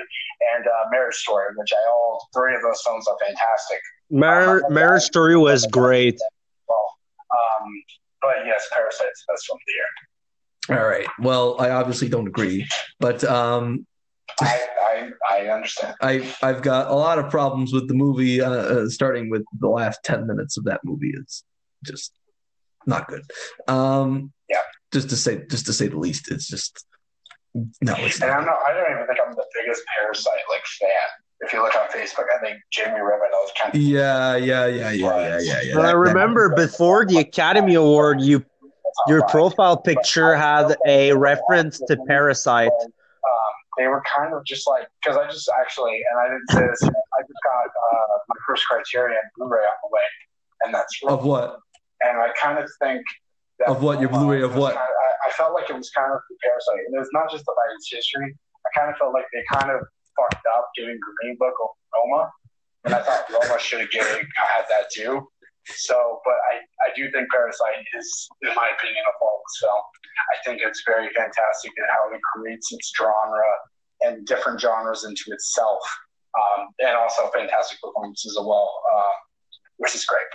[0.55, 3.79] and uh, Marriage Story, which I all three of those films are fantastic.
[4.10, 6.17] Mar- Marriage Story was great.
[7.31, 7.67] Um,
[8.21, 10.79] but yes, Parasite's the best film of the year.
[10.79, 11.07] All right.
[11.19, 12.67] Well, I obviously don't agree,
[12.99, 13.85] but um,
[14.39, 15.95] I, I, I understand.
[16.01, 18.41] I I've got a lot of problems with the movie.
[18.41, 21.43] Uh, uh, starting with the last ten minutes of that movie is
[21.83, 22.13] just
[22.85, 23.23] not good.
[23.67, 24.57] Um, Yeah.
[24.93, 26.85] Just to say, just to say the least, it's just
[27.55, 27.95] no.
[27.97, 28.51] It's And I'm not.
[28.51, 28.59] not.
[28.69, 30.89] I don't even think I'm the biggest Parasite like fan.
[31.41, 33.82] If you look on Facebook, I think Jamie Revenant is kind of.
[33.82, 35.73] Yeah, yeah, yeah, yeah, yeah, yeah, yeah.
[35.73, 38.45] But I That- that- remember before the Academy Award, you
[39.08, 42.71] your profile picture had a reference to Parasite.
[42.82, 42.91] Um,
[43.77, 46.84] they were kind of just like because I just actually, and I didn't say this.
[46.84, 50.01] I just got uh, my first Criterion Blu-ray on the way,
[50.65, 51.58] and that's of what?
[52.01, 53.01] and I kind of think
[53.60, 53.99] that Of what?
[53.99, 54.75] Your Blu-ray of what?
[54.75, 57.32] Kind of, I, I felt like it was kind of the Parasite, and it's not
[57.32, 58.36] just about its history.
[58.65, 59.82] I kind of felt like they kind of
[60.21, 61.53] fucked up giving Green Book
[61.93, 62.29] Roma,
[62.86, 65.27] and I thought Roma should have given had that too.
[65.65, 66.57] So, but I,
[66.89, 69.81] I do think Parasite is, in my opinion, a flawless film.
[70.34, 73.43] I think it's very fantastic in how it creates its genre
[74.01, 75.81] and different genres into itself,
[76.38, 79.12] um, and also fantastic performances as well, uh,
[79.77, 80.25] which is great.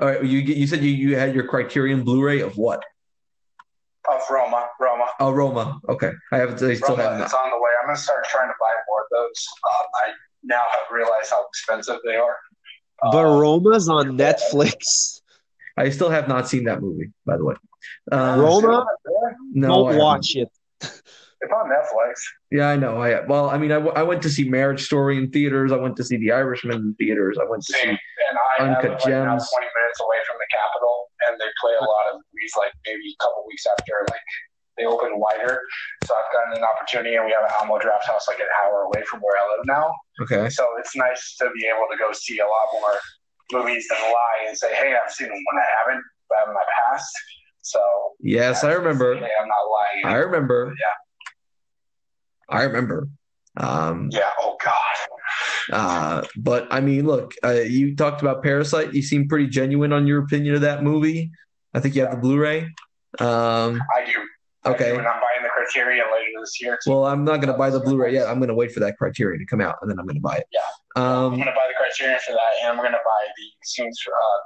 [0.00, 0.24] All right.
[0.24, 2.84] You you said you, you had your Criterion Blu-ray of what?
[4.10, 5.04] Of Roma, Roma.
[5.20, 5.80] Oh, Roma.
[5.88, 6.62] Okay, I haven't.
[6.62, 7.22] I still Roma, haven't.
[7.22, 7.70] it's on the way.
[7.82, 9.46] I'm gonna start trying to buy more of those.
[9.68, 10.12] Um, I
[10.44, 12.36] now have realized how expensive they are.
[13.12, 15.20] But Um, Roma's on Netflix.
[15.76, 17.54] I still have not seen that movie, by the way.
[18.10, 18.84] Um, Roma?
[19.52, 20.48] No, I Don't watch it.
[21.40, 22.14] It's on Netflix.
[22.50, 23.00] Yeah, I know.
[23.00, 25.70] I well, I mean, I, w- I went to see Marriage Story in theaters.
[25.70, 27.38] I went to see The Irishman in theaters.
[27.40, 27.82] I went to Same.
[27.82, 27.88] see.
[27.90, 29.50] And I, I Uncut live like now Gems.
[29.52, 33.14] 20 minutes away from the Capitol, and they play a lot of movies like maybe
[33.14, 34.22] a couple weeks after like
[34.76, 35.60] they open wider.
[36.06, 39.02] So I've gotten an opportunity, and we have an Alamo Drafthouse like an hour away
[39.10, 39.90] from where I live now.
[40.22, 40.48] Okay.
[40.48, 42.94] So it's nice to be able to go see a lot more
[43.50, 46.62] movies than lie and say, "Hey, I've seen them when I haven't, but in my
[46.90, 47.10] past."
[47.62, 47.80] So
[48.20, 49.16] Yes, I remember.
[49.16, 50.06] Hey, I'm not lying.
[50.06, 50.74] I remember.
[50.78, 52.56] Yeah.
[52.56, 53.08] I remember.
[53.56, 54.30] Um, Yeah.
[55.72, 58.94] Uh, but I mean, look, uh, you talked about Parasite.
[58.94, 61.30] You seem pretty genuine on your opinion of that movie.
[61.74, 62.62] I think you have the Blu-ray.
[63.20, 64.12] Um, I do.
[64.64, 64.90] I okay.
[64.90, 66.78] do, and I'm buying the Criterion later this year.
[66.82, 66.90] Too.
[66.90, 68.26] Well, I'm not going to buy the Blu-ray yet.
[68.28, 70.20] I'm going to wait for that Criterion to come out, and then I'm going to
[70.22, 70.46] buy it.
[70.52, 70.60] Yeah.
[70.96, 74.12] I'm Um, gonna buy the Criterion for that, and I'm gonna buy the scenes for
[74.12, 74.38] uh,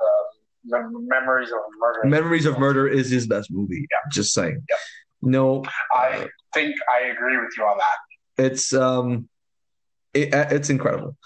[0.69, 2.01] the, the Memories of Murder.
[2.09, 3.87] Memories of Murder is his best movie.
[3.91, 3.99] Yeah.
[4.11, 4.63] Just saying.
[4.69, 4.77] Yeah.
[5.23, 5.63] No,
[5.95, 8.45] I think I agree with you on that.
[8.45, 9.29] it's um,
[10.15, 11.17] it, it's incredible,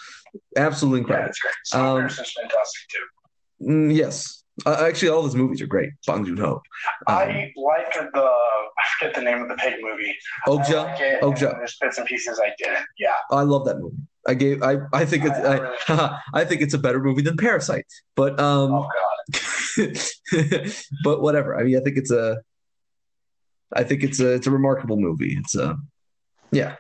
[0.57, 1.31] absolutely Yeah, incredible.
[1.31, 1.81] it's great.
[1.83, 3.67] Um, fantastic too.
[3.69, 5.91] Mm, yes, uh, actually, all his movies are great.
[6.07, 6.61] Bong Joon Ho, um,
[7.09, 8.21] I like the
[8.79, 10.15] I forget the name of the pig movie.
[10.47, 11.57] Okja, like Okja.
[11.59, 12.85] There's bits and pieces I didn't.
[12.99, 13.15] Yeah.
[13.31, 13.97] I love that movie.
[14.29, 14.63] I gave.
[14.63, 14.77] I.
[14.93, 15.39] I think it's.
[15.39, 17.87] I- I I, I think it's a better movie than Parasite.
[18.17, 18.89] But um, Oh
[19.79, 19.97] God.
[21.05, 21.57] but whatever.
[21.57, 22.39] I mean, I think it's a.
[23.73, 24.33] I think it's a.
[24.35, 25.37] It's a remarkable movie.
[25.39, 25.77] It's a.
[26.53, 26.77] Yeah.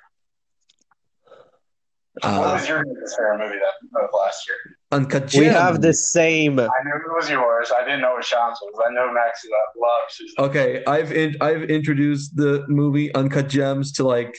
[2.22, 4.56] What Uh, was your favorite movie that of last year?
[4.90, 5.36] Uncut Gems.
[5.40, 6.58] We have the same.
[6.58, 7.70] I knew it was yours.
[7.76, 8.82] I didn't know what Shawn's was.
[8.88, 10.50] I know Max uh, loves.
[10.50, 14.34] Okay, I've in, I've introduced the movie Uncut Gems to like,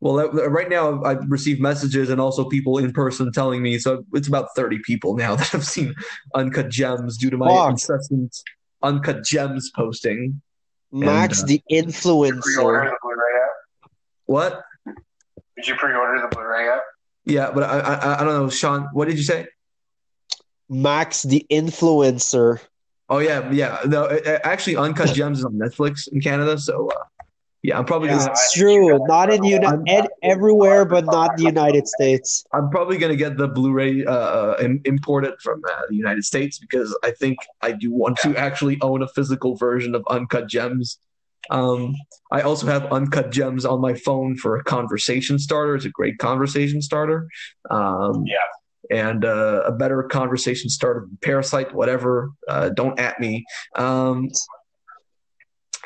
[0.00, 3.78] well, that, right now I've received messages and also people in person telling me.
[3.78, 5.94] So it's about thirty people now that have seen
[6.34, 7.70] Uncut Gems due to my Fuck.
[7.70, 8.36] incessant
[8.82, 10.42] Uncut Gems posting.
[10.92, 12.90] Max uh, the Did you pre-order influencer.
[12.90, 13.90] the Blu-ray yet?
[14.26, 14.62] What?
[15.56, 16.80] Did you pre-order the Blu-ray yet?
[17.26, 18.88] Yeah, but I, I I don't know, Shawn.
[18.92, 19.46] What did you say?
[20.68, 22.60] Max the influencer.
[23.08, 23.80] Oh yeah, yeah.
[23.86, 26.56] No, it, it- actually, Uncut Gems is on Netflix in Canada.
[26.58, 27.02] So uh,
[27.62, 28.18] yeah, I'm probably Yeah.
[28.18, 28.98] gonna It's true.
[29.06, 32.44] Not in uni- I'm- ed- everywhere, but not the United States.
[32.54, 36.58] I'm probably gonna get the Blu-ray uh, uh, im- imported from uh, the United States
[36.58, 40.98] because I think I do want to actually own a physical version of Uncut Gems.
[41.48, 41.94] Um,
[42.30, 45.74] I also have Uncut Gems on my phone for a conversation starter.
[45.74, 47.28] It's a great conversation starter.
[47.70, 48.36] Um, Yeah.
[48.90, 52.32] And uh, a better conversation starter Parasite, whatever.
[52.48, 53.44] Uh, don't at me.
[53.76, 54.30] Um,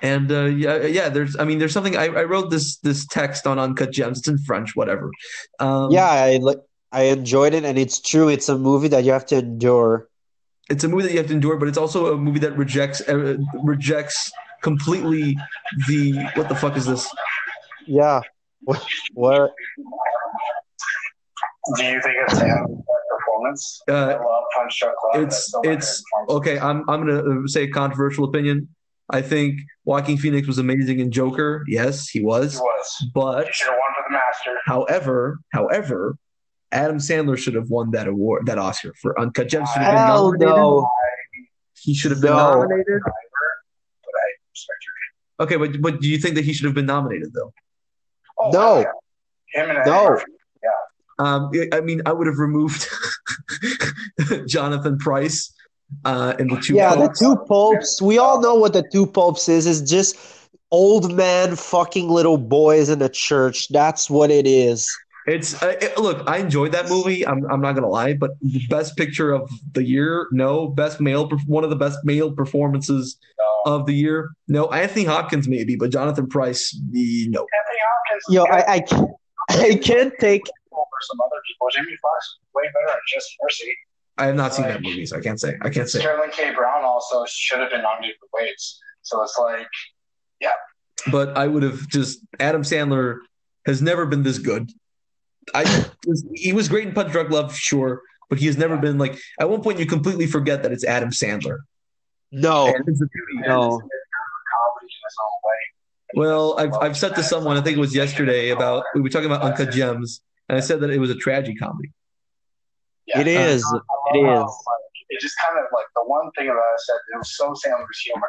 [0.03, 1.09] and uh, yeah, yeah.
[1.09, 1.97] There's, I mean, there's something.
[1.97, 4.19] I, I wrote this this text on Uncut Gems.
[4.21, 5.11] It's in French, whatever.
[5.61, 6.41] Um, Yeah, I
[6.93, 8.29] I enjoyed it, and it's true.
[8.29, 10.09] It's a movie that you have to endure.
[10.71, 13.01] it's a movie that you have to endure, but it's also a movie that rejects
[13.09, 14.33] uh, rejects
[14.65, 15.37] completely
[15.87, 17.09] the what the fuck is this?
[17.87, 18.21] Yeah.
[18.62, 18.85] What?
[19.15, 19.53] what
[21.77, 23.83] Do you think it's Sam's performance?
[23.89, 25.23] Uh, love Punch Drunk Love.
[25.23, 28.69] it's- That's still my it's- okay, I'm I'm gonna say a controversial opinion.
[29.11, 31.62] I think Joaquin Phoenix was amazing in Joker.
[31.69, 32.55] Yes, he was.
[32.55, 32.62] He was.
[32.62, 33.11] was.
[33.15, 34.59] But He should have won for the Master.
[34.65, 36.17] however, however,
[36.73, 39.69] Adam Sandler should have won that award, that Oscar for Uncut Gems.
[39.73, 40.57] Should have been Hell nominated.
[40.57, 40.91] no.
[41.83, 42.55] He should have been No.
[42.61, 43.01] nominated.
[43.05, 44.95] But I respect your
[45.41, 47.53] Okay, but but do you think that he should have been nominated though?
[48.39, 48.78] Oh, No.
[48.80, 49.62] yeah.
[49.62, 50.05] Him and Eddie No.
[50.11, 50.24] Murphy.
[51.20, 52.89] Um, I mean, I would have removed
[54.47, 55.53] Jonathan Pryce
[56.05, 56.74] uh, in the two.
[56.74, 57.18] Yeah, the popes.
[57.20, 58.03] two popes.
[58.03, 59.66] We all know what the two popes is.
[59.66, 60.16] It's just
[60.72, 63.68] old man fucking little boys in a church.
[63.68, 64.91] That's what it is.
[65.26, 66.28] It's uh, it, look.
[66.28, 67.24] I enjoyed that movie.
[67.26, 70.66] I'm I'm not gonna lie, but the best picture of the year, no.
[70.66, 73.54] Best male, one of the best male performances No.
[73.67, 74.67] Of the year, no.
[74.67, 77.41] Anthony Hopkins maybe, but Jonathan Pryce, the, no.
[77.41, 78.25] Anthony Hopkins.
[78.29, 79.11] Yo, I I can't,
[79.51, 80.43] I can't take.
[80.71, 81.69] over some other people.
[81.75, 83.75] Jamie Foxx way better at Just Mercy.
[84.19, 85.57] I have not seen that movie, so I can't say.
[85.62, 86.01] I can't say.
[86.01, 86.55] Sterling K.
[86.55, 88.81] Brown also should have been nominated for Waves.
[89.03, 89.67] So it's like,
[90.41, 90.53] yeah.
[91.11, 93.19] But I would have just Adam Sandler
[93.67, 94.71] has never been this good.
[95.55, 95.87] I
[96.35, 99.19] he was great in Punch Drunk Love, sure, but he has never been like.
[99.41, 101.59] At one point, you completely forget that it's Adam Sandler.
[102.35, 103.49] No, And it's the beauty.
[103.49, 103.61] no.
[103.78, 103.80] comedy
[104.82, 105.61] in his own way.
[106.16, 109.26] Well, I've I've said to someone, I think it was yesterday, about we were talking
[109.26, 111.91] about Uncut Gems, and I said that it was a tragic comedy.
[113.07, 113.20] Yeah.
[113.20, 113.64] It uh, is.
[113.64, 113.76] I
[114.16, 114.64] It love how, is.
[114.66, 117.53] like, it just kind of like the one thing about I said, it was so
[117.53, 118.28] Sandler's humor.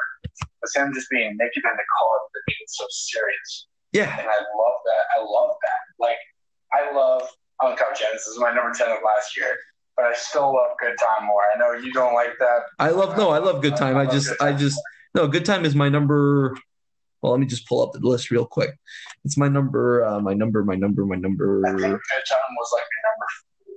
[0.61, 3.67] Was him just being naked in the car that made it so serious.
[3.93, 5.03] Yeah, And I love that.
[5.15, 5.81] I love that.
[6.03, 6.17] Like,
[6.73, 7.21] I love
[7.63, 8.13] Uncut Gems.
[8.13, 9.55] This is my number 10 of last year.
[9.95, 11.41] But I still love Good Time more.
[11.53, 12.63] I know you don't like that.
[12.79, 13.97] I love no, I love Good Time.
[13.97, 14.79] I just I just
[15.13, 16.55] no, Good Time is my number.
[17.21, 18.77] Well, let me just pull up the list real quick.
[19.23, 21.65] It's my number, uh, my number, my number, my number.
[21.65, 23.25] I think Good Time was like my number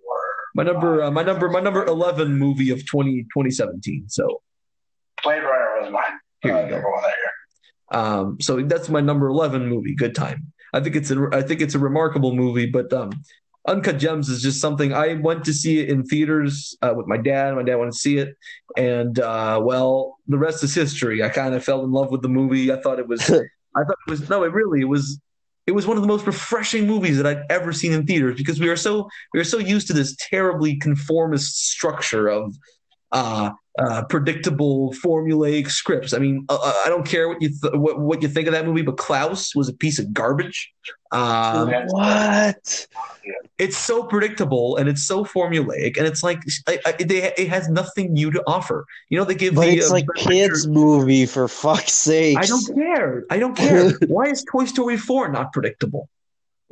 [0.02, 0.20] four.
[0.54, 4.08] My number, uh, my number, my number eleven movie of 20, 2017.
[4.08, 4.42] So
[5.22, 6.02] Blade Runner was mine.
[6.42, 6.74] Here uh, you go.
[6.74, 7.30] number one that year.
[7.90, 9.94] Um, so that's my number eleven movie.
[9.94, 10.52] Good time.
[10.72, 13.10] I think it's a I think it's a remarkable movie, but um,
[13.66, 17.16] Uncut Gems is just something I went to see it in theaters uh, with my
[17.16, 17.54] dad.
[17.54, 18.34] My dad wanted to see it,
[18.76, 21.22] and uh, well, the rest is history.
[21.22, 22.72] I kind of fell in love with the movie.
[22.72, 23.20] I thought it was.
[23.30, 25.20] I thought it was no, it really it was.
[25.66, 28.58] It was one of the most refreshing movies that I'd ever seen in theaters because
[28.58, 32.54] we are so we are so used to this terribly conformist structure of
[33.12, 36.12] uh, uh, predictable formulaic scripts.
[36.12, 38.52] I mean, uh, uh, I don't care what you th- what, what you think of
[38.52, 40.72] that movie, but Klaus was a piece of garbage.
[41.12, 42.86] Um, What?
[43.58, 47.68] It's so predictable and it's so formulaic, and it's like I, I, they, it has
[47.68, 48.86] nothing new to offer.
[49.10, 51.92] You know, they give But the it's uh, like Best kids Picture- movie for fuck's
[51.92, 52.38] sake.
[52.38, 53.24] I don't care.
[53.30, 53.90] I don't care.
[54.08, 56.08] Why is Toy Story 4 not predictable?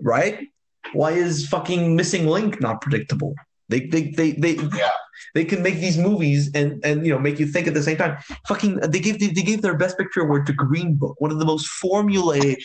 [0.00, 0.48] Right?
[0.92, 3.34] Why is fucking Missing Link not predictable?
[3.68, 4.90] They they they they Yeah.
[5.34, 7.96] they can make these movies and and you know make you think at the same
[7.96, 8.16] time.
[8.46, 11.44] Fucking they gave they gave their best picture award to Green Book, one of the
[11.44, 12.62] most formulaic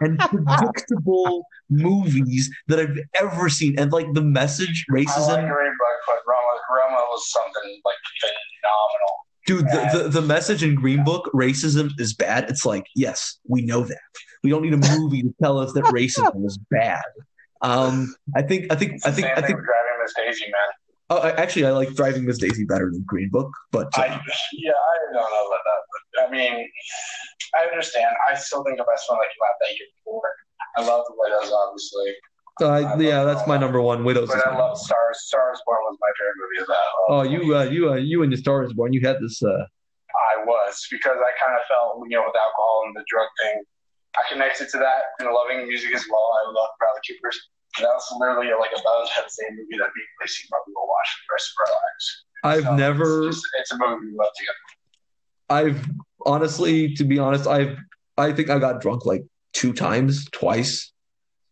[0.00, 3.78] and predictable movies that I've ever seen.
[3.78, 5.06] And like the message, racism.
[5.08, 9.14] I like racism, Green Book, but Roma, Roma was something like phenomenal.
[9.46, 12.50] Dude, the, the, the message in Green Book, racism is bad.
[12.50, 13.98] It's like, yes, we know that.
[14.44, 17.02] We don't need a movie to tell us that racism is bad.
[17.62, 19.58] Um, I think, I think, It's I think, I think.
[19.58, 20.68] driving Miss Daisy, man.
[21.10, 24.06] Oh, I, actually, I like Driving Miss Daisy better than Green Book, but uh, I
[24.52, 26.68] yeah, I don't know about that, but I mean,
[27.56, 28.14] I understand.
[28.30, 29.97] I still think the best one that came have that year before.
[30.78, 32.14] I love the Widows, obviously,
[32.60, 34.04] uh, yeah, that's my number one.
[34.04, 34.28] Widows.
[34.28, 34.78] but I love.
[34.78, 35.20] Stars.
[35.22, 36.86] Stars Born was my favorite movie of that.
[37.08, 38.92] Oh, you, uh, you, uh, you and the Star is Born.
[38.92, 39.42] You had this.
[39.42, 43.28] Uh, I was because I kind of felt, you know, with alcohol and the drug
[43.42, 43.62] thing,
[44.16, 46.34] I connected to that and loving music as well.
[46.34, 47.38] I love Bradley Cooper's.
[47.78, 50.88] And that was literally like a Valentine's same movie that me and Lacey probably will
[50.88, 52.04] watch for the rest of our lives.
[52.42, 53.28] I've So never.
[53.28, 54.64] It's, just, it's a movie we love together.
[55.50, 55.86] I've
[56.26, 57.76] honestly, to be honest, I've.
[58.16, 59.22] I think I got drunk like
[59.60, 60.72] two times, twice.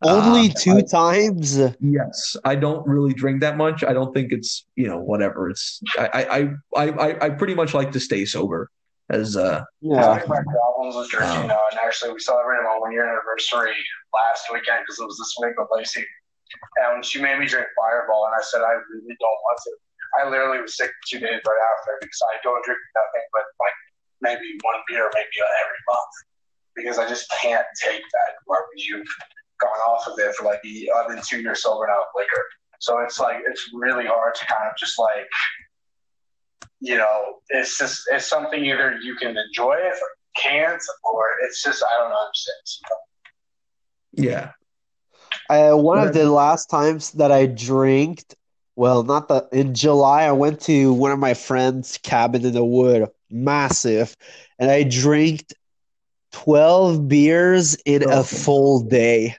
[0.02, 1.46] Only Um, two I- times.
[1.80, 3.78] Yes, I don't really drink that much.
[3.90, 5.40] I don't think it's you know whatever.
[5.52, 5.64] It's
[5.98, 6.40] I I
[6.82, 8.70] I I, I pretty much like to stay sober.
[9.08, 10.18] as uh, Yeah.
[10.18, 13.76] of my problems with drinking now, and actually we celebrated my one year anniversary
[14.18, 16.04] last weekend because it was this week with Lacey.
[16.82, 19.70] And she made me drink Fireball, and I said I really don't want to.
[20.18, 23.76] I literally was sick two days right after because I don't drink nothing but like
[24.26, 26.14] maybe one beer, maybe every month,
[26.76, 28.86] because I just can't take that garbage.
[28.88, 29.06] You've
[29.60, 32.44] gone off of it for like the, I've two years sober now liquor,
[32.78, 35.26] so it's like it's really hard to kind of just like
[36.80, 41.62] you know, it's just it's something either you can enjoy it or can't, or it's
[41.62, 42.90] just I don't understand.
[44.12, 44.50] yeah.
[45.48, 48.24] Uh, one of the last times that I drank,
[48.74, 52.64] well, not the in July, I went to one of my friends' cabin in the
[52.64, 54.16] wood, massive,
[54.58, 55.52] and I drank
[56.36, 58.20] 12 beers in Oh.
[58.20, 59.34] a full day.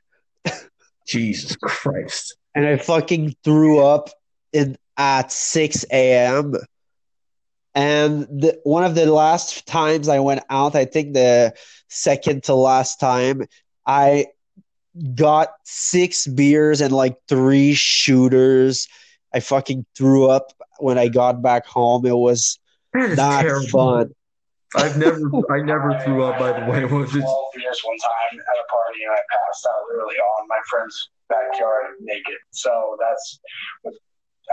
[1.07, 2.35] Jesus Christ.
[2.55, 4.09] And I fucking threw up
[4.51, 6.55] in at 6 a.m.
[7.75, 11.53] And the, one of the last times I went out, I think the
[11.87, 13.43] second to last time,
[13.85, 14.25] I
[15.13, 18.87] got six beers and like three shooters.
[19.35, 22.07] I fucking threw up when I got back home.
[22.07, 22.57] It was
[22.95, 23.67] not terrible.
[23.69, 24.11] fun.
[24.75, 26.83] I've never I never threw up by the way.
[26.83, 30.59] It was just one time at a party, and I passed out literally on my
[30.69, 32.35] friend's backyard naked.
[32.51, 33.39] So that's
[33.83, 33.93] what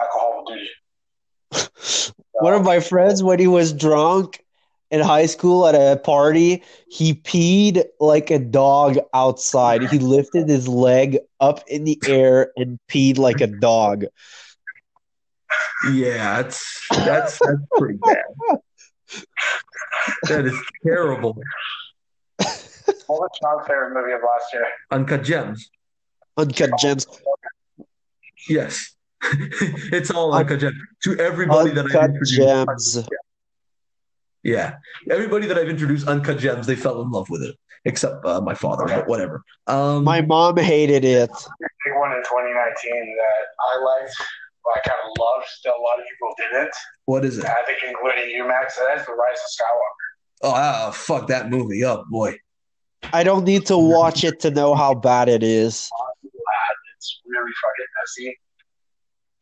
[0.01, 2.13] alcohol will do to you.
[2.33, 4.45] One of my friends, when he was drunk
[4.91, 9.83] in high school at a party, he peed like a dog outside.
[9.83, 14.05] He lifted his leg up in the air and peed like a dog.
[15.93, 18.25] yeah, that's that's that's pretty bad.
[20.29, 20.55] That is
[20.85, 21.35] terrible.
[23.07, 24.67] What was your favorite movie of last year?
[24.91, 25.71] Uncut gems.
[26.37, 27.07] Uncut gems.
[28.49, 28.95] Yes.
[29.23, 30.77] it's all uncut gems.
[31.05, 32.37] To everybody that I've introduced.
[32.37, 33.09] gems.
[34.43, 34.77] Yeah.
[35.11, 37.57] Everybody that I've introduced uncut gems, they fell in love with it.
[37.87, 39.43] Except uh, my father, but whatever.
[39.67, 41.31] Um My mom hated it.
[41.31, 44.15] Big one in 2019 that I liked,
[44.65, 45.47] well, I kind of loved.
[45.49, 46.75] Still, a lot of people didn't.
[47.07, 47.45] What is it?
[47.45, 48.79] I think including you, Max.
[48.89, 50.09] That's The Rise of Skywalker.
[50.43, 51.85] Oh ah, fuck that movie.
[51.85, 52.37] Oh boy.
[53.13, 55.91] I don't need to watch it to know how bad it is.
[56.97, 58.39] It's really fucking messy.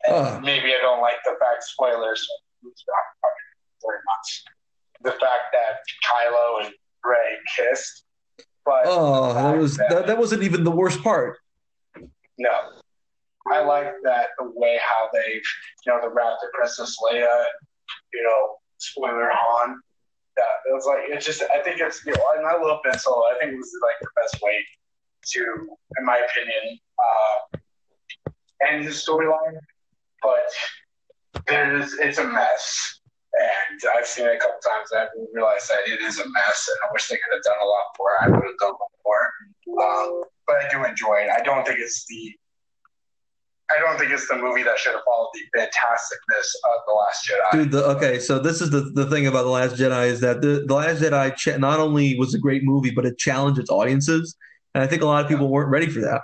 [0.05, 0.43] And Ugh.
[0.43, 2.19] maybe I don't like the fact spoilers.
[2.65, 4.43] It's not fucking very much.
[5.01, 6.73] The fact that Kylo and
[7.05, 8.03] Rey kissed,
[8.65, 11.37] but Oh, that was that, that wasn't even the worst part.
[12.37, 12.49] no.
[13.51, 15.43] I like that the way how they've,
[15.85, 17.43] you know, the Raptor Princess Leia,
[18.13, 19.81] you know, spoiler Han.
[20.35, 22.97] That it was like it's just I think it's you know and I love Ben
[22.97, 23.21] Solo.
[23.25, 24.65] I think it was like the best way
[25.33, 25.39] to,
[25.99, 27.59] in my opinion, uh,
[28.67, 29.57] end his storyline.
[30.23, 30.49] But
[31.47, 32.99] there's it's a mess,
[33.33, 34.89] and I've seen it a couple times.
[34.95, 37.65] I've realized that it is a mess, and I wish they could have done a
[37.65, 38.11] lot more.
[38.21, 38.73] I would have done
[39.05, 41.29] more, um, but I do enjoy it.
[41.29, 42.33] I don't think it's the
[43.75, 47.29] I don't think it's the movie that should have followed the fantasticness of The Last
[47.29, 47.51] Jedi.
[47.51, 50.41] Dude, the, okay, so this is the, the thing about The Last Jedi is that
[50.41, 53.69] the, the Last Jedi ch- not only was a great movie, but it challenged its
[53.69, 54.35] audiences.
[54.75, 56.21] And I think a lot of people weren't ready for that.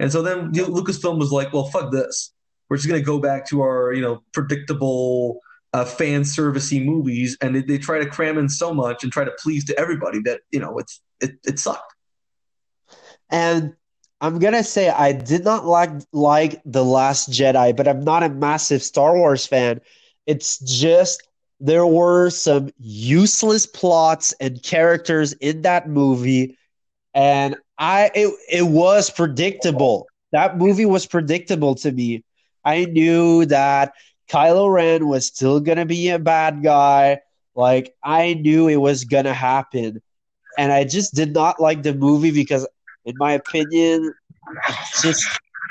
[0.00, 2.32] And so then you know, Lucasfilm was like, well, fuck this.
[2.68, 5.40] We're just going to go back to our, you know, predictable
[5.72, 7.36] uh, fan servicey movies.
[7.40, 10.20] And they, they try to cram in so much and try to please to everybody
[10.24, 11.94] that, you know, it's it, it sucked.
[13.30, 13.74] And
[14.22, 18.30] I'm gonna say I did not like like The Last Jedi, but I'm not a
[18.30, 19.80] massive Star Wars fan.
[20.26, 21.22] It's just
[21.60, 26.58] there were some useless plots and characters in that movie,
[27.14, 30.06] and I it, it was predictable.
[30.32, 32.24] That movie was predictable to me.
[32.64, 33.94] I knew that
[34.30, 37.20] Kylo Ren was still gonna be a bad guy.
[37.56, 40.00] Like I knew it was gonna happen.
[40.58, 42.66] And I just did not like the movie because
[43.04, 44.12] in my opinion,
[45.02, 45.24] just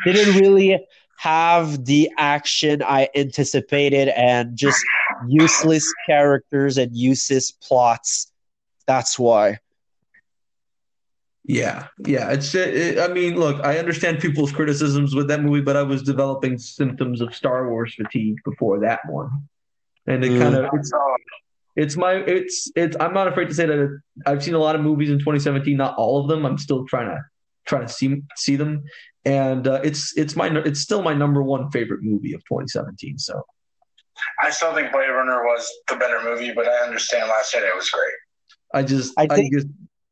[0.06, 0.86] didn't really
[1.18, 4.84] have the action I anticipated and just
[5.28, 8.32] useless characters and useless plots.
[8.88, 9.60] That's why.
[11.44, 12.32] Yeah, yeah.
[12.32, 12.54] It's.
[12.54, 16.58] It, I mean, look, I understand people's criticisms with that movie, but I was developing
[16.58, 19.48] symptoms of Star Wars fatigue before that one,
[20.06, 20.40] and it Mm.
[20.40, 20.92] kind of it's
[21.76, 22.98] it's my it's it's.
[23.00, 25.76] I'm not afraid to say that I've seen a lot of movies in 2017.
[25.78, 26.46] Not all of them.
[26.46, 27.20] I'm still trying to
[27.66, 28.84] trying to see see them,
[29.26, 33.18] and uh, it's it's my it's still my number one favorite movie of 2017.
[33.20, 33.42] So
[34.42, 37.90] I still think Blade Runner was the better movie, but I understand Last Jedi was
[37.90, 38.14] great.
[38.74, 39.68] I just I I, just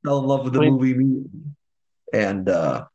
[0.06, 0.72] fell in love with the Wait.
[0.72, 1.24] movie
[2.14, 2.86] and uh,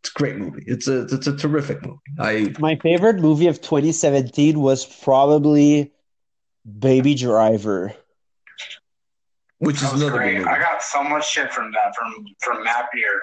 [0.00, 0.64] it's a great movie.
[0.66, 1.98] It's a it's a terrific movie.
[2.18, 5.92] I My favorite movie of 2017 was probably
[6.78, 7.94] Baby Driver.
[9.62, 10.38] Which is another great.
[10.38, 10.48] movie.
[10.48, 13.22] I got so much shit from that from from Matt Beer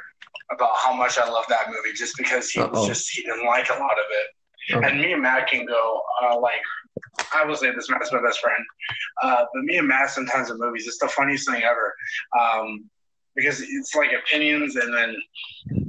[0.51, 2.69] about how much I love that movie just because he Uh-oh.
[2.71, 4.75] was just he didn't like a lot of it.
[4.75, 4.87] Oh.
[4.87, 6.61] And me and Matt can go uh, like
[7.33, 8.63] I will say this Matt's my best friend.
[9.21, 11.93] Uh, but me and Matt sometimes in movies, it's the funniest thing ever.
[12.39, 12.89] Um,
[13.35, 15.15] because it's like opinions and then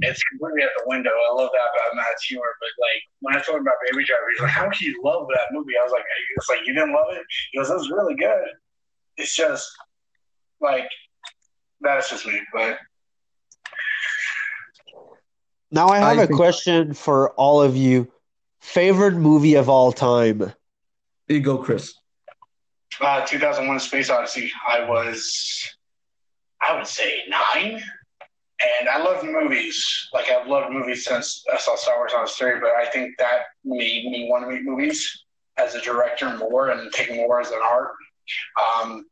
[0.01, 1.09] it's completely out the window.
[1.09, 2.55] I love that about Matt's humor.
[2.59, 5.27] But like when I told him about Baby Driver, he's like, How can you love
[5.29, 5.73] that movie?
[5.79, 6.03] I was like,
[6.37, 7.23] It's like you didn't love it?
[7.51, 8.45] He goes, That was really good.
[9.17, 9.69] It's just
[10.61, 10.87] like
[11.81, 12.39] that's just me.
[12.53, 12.77] But
[15.71, 18.11] Now I have I a think- question for all of you.
[18.59, 20.53] Favorite movie of all time?
[21.27, 21.93] You go, Chris.
[22.99, 25.67] uh, 2001: Space Odyssey, I was,
[26.61, 27.81] I would say nine,
[28.79, 29.83] and I love movies.
[30.13, 32.59] Like I've loved movies since I saw Star Wars on three.
[32.59, 35.23] But I think that made me want to make movies
[35.57, 37.91] as a director more and take more as an art.
[38.61, 39.05] Um,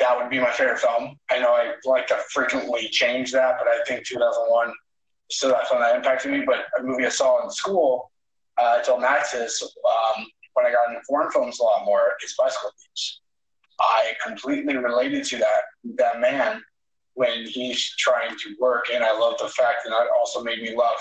[0.00, 1.16] that would be my favorite film.
[1.30, 4.72] I know I like to frequently change that, but I think 2001
[5.30, 6.42] still that film that impacted me.
[6.44, 8.10] But a movie I saw in school,
[8.58, 12.02] uh, I told Max this um, when I got into foreign films a lot more
[12.24, 13.20] is Bicycle Thieves.
[13.78, 15.62] I completely related to that
[15.96, 16.62] that man
[17.14, 20.74] when he's trying to work, and I love the fact that that also made me
[20.74, 20.96] love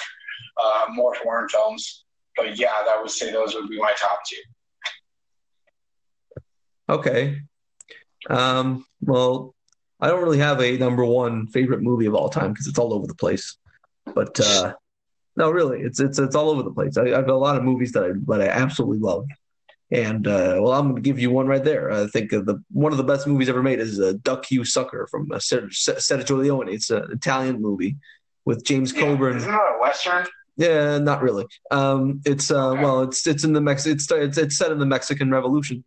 [0.62, 2.06] uh, more foreign films.
[2.36, 4.42] But yeah, I would say those would be my top two.
[6.90, 7.40] Okay.
[8.30, 9.54] Um, well,
[10.00, 12.94] I don't really have a number one favorite movie of all time because it's all
[12.94, 13.58] over the place.
[14.16, 14.74] But uh,
[15.36, 16.98] no, really, it's it's it's all over the place.
[16.98, 19.26] I, I have a lot of movies that I that I absolutely love,
[19.92, 21.92] and uh, well, I'm going to give you one right there.
[21.92, 25.08] I think the one of the best movies ever made is uh, Duck You Sucker
[25.12, 26.70] from uh, Ser- Ser- Sergio Leone.
[26.70, 27.98] It's an Italian movie
[28.46, 29.38] with James Yeah, Coburn.
[29.38, 30.26] Isn't that a western?
[30.58, 31.46] Yeah, not really.
[31.72, 33.86] Um, it's uh, well, it's it's in the Mex.
[33.86, 35.84] It's it's it's set in the Mexican Revolution,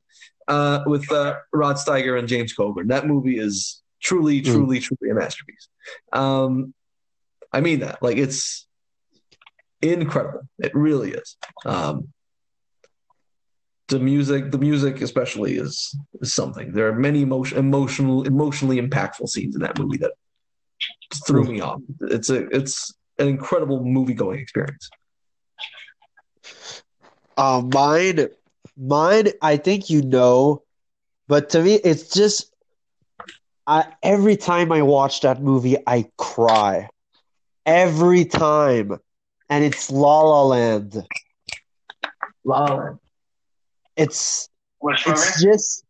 [0.49, 2.89] uh, with uh, Rod Steiger and James Coburn.
[2.89, 4.53] That movie is truly, Mm.
[4.53, 5.69] truly, truly a masterpiece.
[6.13, 6.75] Um,
[7.53, 8.03] I mean that.
[8.03, 8.67] Like it's
[9.81, 10.43] incredible.
[10.59, 11.37] It really is.
[11.65, 12.09] Um,
[13.89, 16.73] the music, the music especially is, is something.
[16.73, 20.13] There are many emotion, emotional, emotionally impactful scenes in that movie that
[21.27, 21.81] threw me off.
[22.01, 24.89] It's a it's an incredible movie going experience.
[27.37, 28.29] Uh, mine,
[28.77, 29.29] mine.
[29.43, 30.63] I think you know,
[31.29, 32.51] but to me, it's just.
[33.67, 36.89] I every time I watch that movie, I cry.
[37.65, 38.99] Every time,
[39.49, 41.03] and it's La La Land.
[42.45, 42.99] La La Land.
[43.97, 44.49] It's
[45.07, 45.85] it's just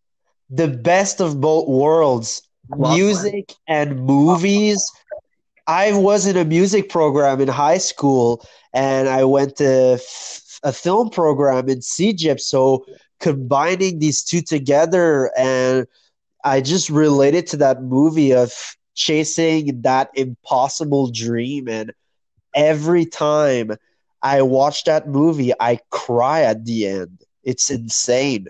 [0.50, 4.90] the best of both worlds La music and movies
[5.66, 10.72] i was in a music program in high school and i went to f- a
[10.72, 12.84] film program in CEGEP so
[13.20, 15.86] combining these two together and
[16.44, 18.52] i just related to that movie of
[18.94, 21.92] chasing that impossible dream and
[22.54, 23.72] every time
[24.22, 28.46] i watch that movie i cry at the end it's insane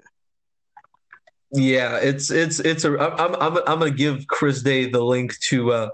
[1.54, 2.98] Yeah, it's it's it's a.
[2.98, 5.88] I'm I'm I'm gonna give Chris Day the link to uh,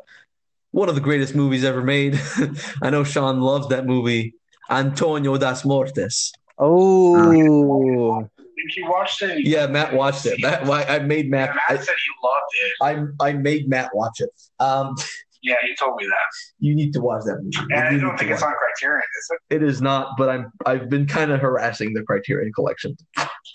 [0.70, 2.20] one of the greatest movies ever made.
[2.82, 4.34] I know Shawn loves that movie,
[4.70, 6.32] Antonio das Mortes.
[6.58, 9.46] oh Think you watched it?
[9.46, 10.40] Yeah, Matt watched it.
[10.42, 11.54] Matt, I made Yeah, Matt.
[11.68, 13.20] Matt said he loved it.
[13.22, 14.30] I I made Matt watch it.
[14.58, 14.96] Um,
[15.42, 16.28] Yeah, he told me that.
[16.58, 17.72] you need to watch that movie.
[17.72, 19.54] And I don't think it's on Criterion, is it?
[19.54, 19.62] it.
[19.62, 22.96] It is not, but I'm I've been kind of harassing the Criterion Collection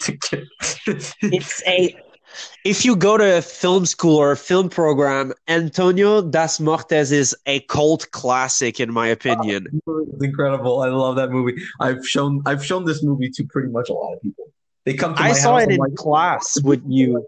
[0.03, 0.43] to get.
[0.87, 1.93] it's a
[2.65, 7.35] if you go to a film school or a film program antonio das mortes is
[7.45, 9.67] a cult classic in my opinion
[10.13, 10.81] It's incredible.
[10.81, 11.61] I love that movie.
[11.79, 14.45] I've shown I've shown this movie to pretty much a lot of people.
[14.85, 17.25] They come to my i saw house it in like, class with you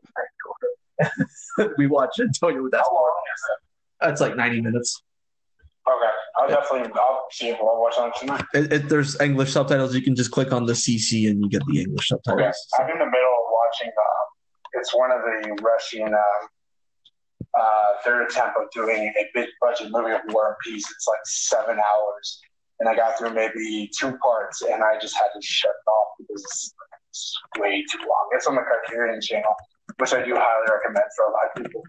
[1.77, 3.43] we watch Antonio that's How long is
[4.01, 5.01] that's like 90 minutes.
[5.87, 8.45] Okay, I'll definitely I'll see if I'll watch it tonight.
[8.53, 9.93] It, it, there's English subtitles.
[9.93, 12.55] You can just click on the CC and you get the English Okay, subtitles.
[12.79, 13.89] I'm in the middle of watching.
[13.89, 14.14] Uh,
[14.75, 16.13] it's one of the Russian.
[16.13, 16.47] Um,
[17.57, 20.85] uh, their attempt of doing a big budget movie of War and Peace.
[20.91, 22.41] It's like seven hours,
[22.79, 26.07] and I got through maybe two parts, and I just had to shut it off
[26.19, 26.73] because it's,
[27.57, 28.27] way too long.
[28.33, 29.55] It's on the Criterion channel,
[29.99, 31.81] which I do highly recommend for a lot of people.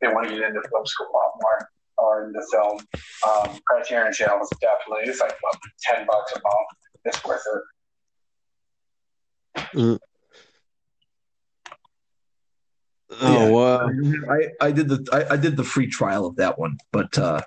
[0.00, 2.80] They want to get into film school a lot more or into film.
[3.28, 6.68] Um, Criterion channel is definitely it's like what, ten bucks a month.
[7.04, 7.62] It's worth it.
[13.20, 13.88] Oh uh,
[14.30, 17.40] I, I did the I, I did the free trial of that one, but uh,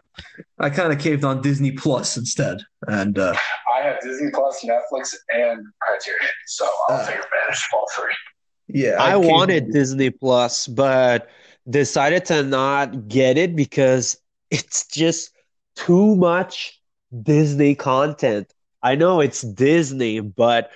[0.60, 2.60] I kind of caved on Disney Plus instead.
[2.88, 3.34] And uh,
[3.78, 8.14] I have Disney Plus, Netflix, and Criterion, so I'll Uh, take advantage of all three.
[8.68, 11.30] yeah, i caved- wanted disney plus but
[11.70, 14.18] decided to not get it because
[14.52, 15.32] it's just
[15.76, 16.80] too much
[17.24, 18.52] Disney content.
[18.84, 20.70] I know it's Disney, but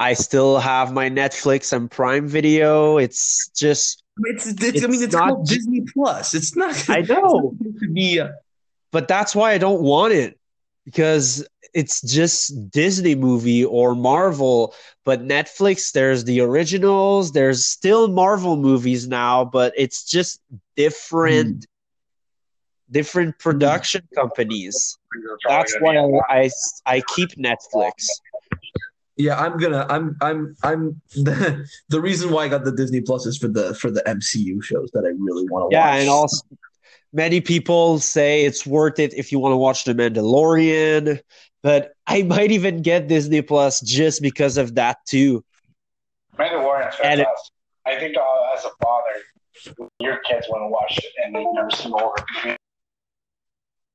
[0.00, 2.96] I still have my Netflix and Prime Video.
[2.96, 6.34] It's just It's, it's, I mean, It's it's not called Disney Plus.
[6.34, 6.88] It's not.
[6.88, 7.54] I know.
[7.78, 8.22] Could be.
[8.92, 10.40] But that's why I don't want it
[10.86, 14.74] because it's just Disney movie or Marvel.
[15.04, 20.40] But Netflix, there's the originals, there's still Marvel movies now, but it's just
[20.76, 22.92] different, hmm.
[22.92, 23.42] different hmm.
[23.50, 24.98] production companies.
[25.46, 26.50] That's why I, I,
[26.86, 28.06] I keep Netflix.
[29.20, 29.86] Yeah, I'm gonna.
[29.88, 30.16] I'm.
[30.20, 30.56] I'm.
[30.62, 31.00] I'm.
[31.14, 34.62] The, the reason why I got the Disney Plus is for the for the MCU
[34.62, 35.94] shows that I really want to Yeah, watch.
[35.96, 36.46] Yeah, and also
[37.12, 41.20] many people say it's worth it if you want to watch The Mandalorian,
[41.62, 45.44] but I might even get Disney Plus just because of that too.
[46.38, 47.54] Mandalorian's And it- fantastic.
[47.86, 51.70] I think uh, as a father, your kids want to watch it and they've never
[51.70, 52.56] seen older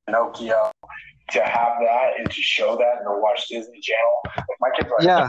[0.08, 0.72] Pinocchio
[1.32, 4.22] to have that and to show that and to watch Disney Channel.
[4.38, 5.28] Like my kids are like Yeah.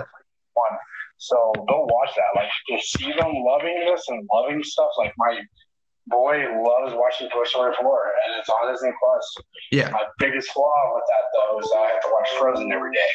[0.54, 0.78] one.
[1.18, 2.38] So don't watch that.
[2.40, 4.88] Like to see them loving this and loving stuff.
[4.98, 5.40] Like my
[6.08, 9.34] boy loves watching Toy Story 4 and it's on Disney Plus.
[9.72, 9.90] yeah.
[9.90, 13.08] My biggest flaw with that though is I have to watch Frozen every day.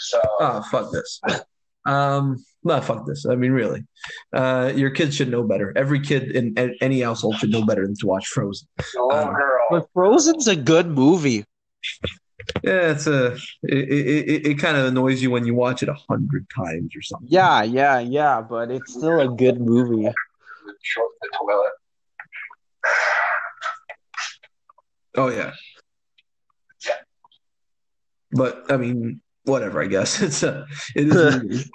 [0.00, 1.20] So Oh fuck this.
[1.86, 2.36] Um.
[2.64, 3.24] No, fuck this.
[3.24, 3.82] I mean, really.
[4.34, 5.72] Uh, your kids should know better.
[5.76, 8.68] Every kid in a- any household should know better than to watch Frozen.
[8.76, 9.34] the Um,
[9.70, 11.44] But Frozen's a good movie.
[12.62, 13.34] Yeah, it's a.
[13.62, 17.02] It, it, it, kind of annoys you when you watch it a hundred times or
[17.02, 17.28] something.
[17.30, 20.10] Yeah, yeah, yeah, but it's still a good movie.
[20.82, 21.72] short the toilet.
[25.16, 25.52] Oh yeah.
[28.32, 29.82] But I mean, whatever.
[29.82, 30.66] I guess it's a.
[30.94, 31.14] It is.
[31.14, 31.70] what it is.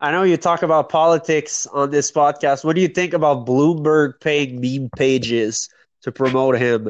[0.00, 2.64] I know you talk about politics on this podcast.
[2.64, 5.68] What do you think about Bloomberg paying meme pages
[6.02, 6.88] to promote him?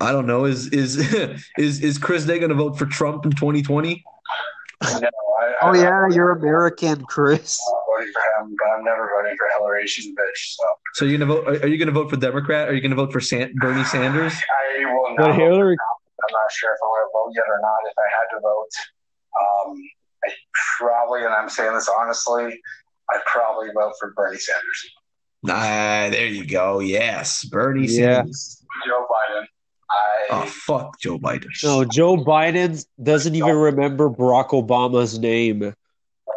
[0.00, 0.44] I don't know.
[0.44, 0.96] Is is
[1.58, 4.04] is is Chris Day going to vote for Trump in 2020?
[4.82, 7.58] No, I, Oh I, yeah, you're American, Chris.
[7.66, 9.86] I'm not voting for him, but I'm never voting for Hillary.
[9.86, 10.54] She's a bitch.
[10.56, 11.48] So So you're gonna vote?
[11.48, 12.68] Are are you gonna vote for Democrat?
[12.68, 14.34] Are you gonna vote for San, Bernie Sanders?
[14.34, 15.28] I will not.
[15.28, 17.78] But Hillary, I'm not sure if I'm going to vote yet or not.
[17.86, 19.82] If I had to vote, um,
[20.24, 20.30] I
[20.78, 22.60] probably, and I'm saying this honestly,
[23.10, 24.90] I'd probably vote for Bernie Sanders.
[25.48, 26.80] Ah, there you go.
[26.80, 28.16] Yes, Bernie Yeah.
[28.16, 28.64] Sanders.
[28.86, 29.46] Joe Biden.
[29.90, 31.48] I Oh fuck, Joe Biden.
[31.62, 35.60] no, Joe Biden doesn't even remember Barack Obama's name.
[35.60, 35.74] will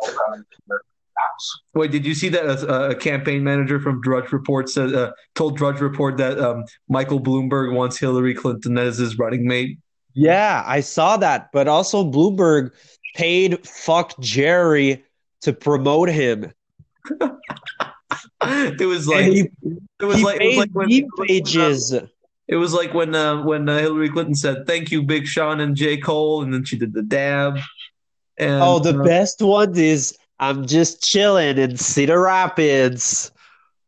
[0.02, 0.80] come into the
[1.16, 1.60] house.
[1.74, 5.58] Wait, did you see that a, a campaign manager from Drudge Report said uh, told
[5.58, 9.80] Drudge Report that um, Michael Bloomberg wants Hillary Clinton as his running mate?
[10.14, 12.72] Yeah, I saw that, but also Bloomberg
[13.16, 15.02] paid FuckJerry
[15.41, 16.52] to promote him.
[18.41, 19.50] it was like he,
[20.00, 21.95] it was he like it was like when, meme it was when, uh, pages.
[22.50, 25.76] It was like when uh, when uh, Hillary Clinton said, "Thank you, Big Sean and
[25.76, 25.97] J.
[25.97, 27.60] Cole," and then she did the dab.
[28.38, 33.32] And, Oh, the uh, best one is I'm just chilling in Cedar Rapids.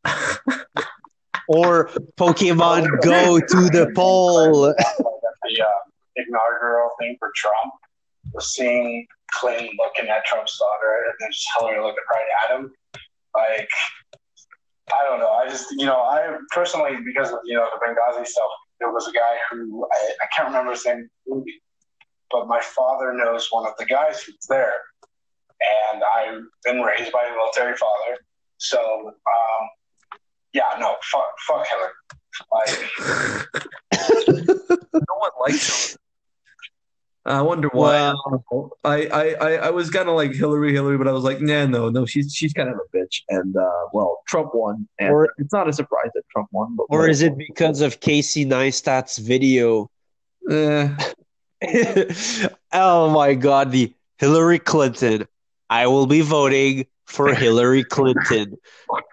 [1.47, 4.61] or Pokemon Go to the pole.
[4.73, 5.65] the uh,
[6.15, 7.73] inaugural thing for Trump
[8.33, 12.71] was seeing Clinton looking at Trump's daughter and then just Hillary looking right at him.
[13.33, 13.69] Like,
[14.93, 15.29] I don't know.
[15.31, 19.07] I just, you know, I personally, because of, you know, the Benghazi stuff, there was
[19.07, 21.09] a guy who, I, I can't remember his name,
[22.31, 24.73] but my father knows one of the guys who's there.
[25.91, 28.17] And I've been raised by a military father.
[28.57, 29.69] So, um,
[30.53, 31.91] yeah, no, fuck, fuck Hillary.
[32.51, 32.69] Like,
[34.93, 35.97] no one likes him.
[37.25, 38.13] I wonder why.
[38.83, 41.65] I, I, I, I was kind of like Hillary, Hillary, but I was like, nah,
[41.67, 43.21] no, no, she's she's kind of a bitch.
[43.29, 46.75] And uh, well, Trump won, and Or- it's not a surprise that Trump won.
[46.75, 49.91] But Or is it because of Casey Neistat's video?
[50.49, 50.89] Eh,
[52.73, 55.27] oh my god, the Hillary Clinton.
[55.69, 58.57] I will be voting for Hillary Clinton.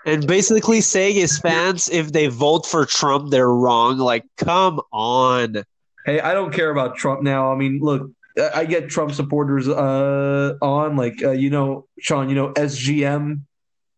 [0.07, 3.99] And basically saying his fans, if they vote for Trump, they're wrong.
[3.99, 5.65] Like, come on.
[6.09, 7.53] Hey, I don't care about Trump now.
[7.53, 8.11] I mean, look,
[8.55, 13.43] I get Trump supporters uh, on, like uh, you know, Shawn, you know, SGM,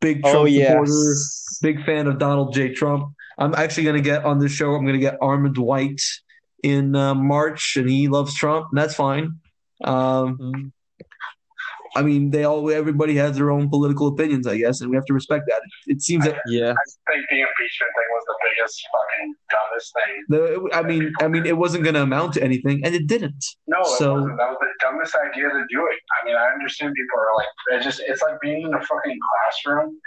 [0.00, 1.14] big Trump oh, supporter.
[1.62, 2.74] big fan of Donald J.
[2.74, 3.14] Trump.
[3.38, 4.74] I'm actually going to get on this show.
[4.74, 6.02] I'm going to get Armond White
[6.64, 9.38] in uh, March, and he loves Trump, and that's fine.
[9.84, 10.72] Um, Mm.
[11.96, 15.04] I mean, they all everybody has their own political opinions, I guess, and we have
[15.06, 15.60] to respect that.
[15.86, 16.70] It, it seems that Yeah.
[16.72, 20.24] I think the impeachment thing was the biggest fucking dumbest thing.
[20.28, 23.44] the, I mean, I mean, it wasn't going to amount to anything, and it didn't.
[23.66, 24.38] No, So- it wasn't.
[24.38, 25.98] That was the dumbest idea to do it.
[26.20, 29.18] I mean, I understand people are like, it just, it's like being in a fucking
[29.42, 29.98] classroom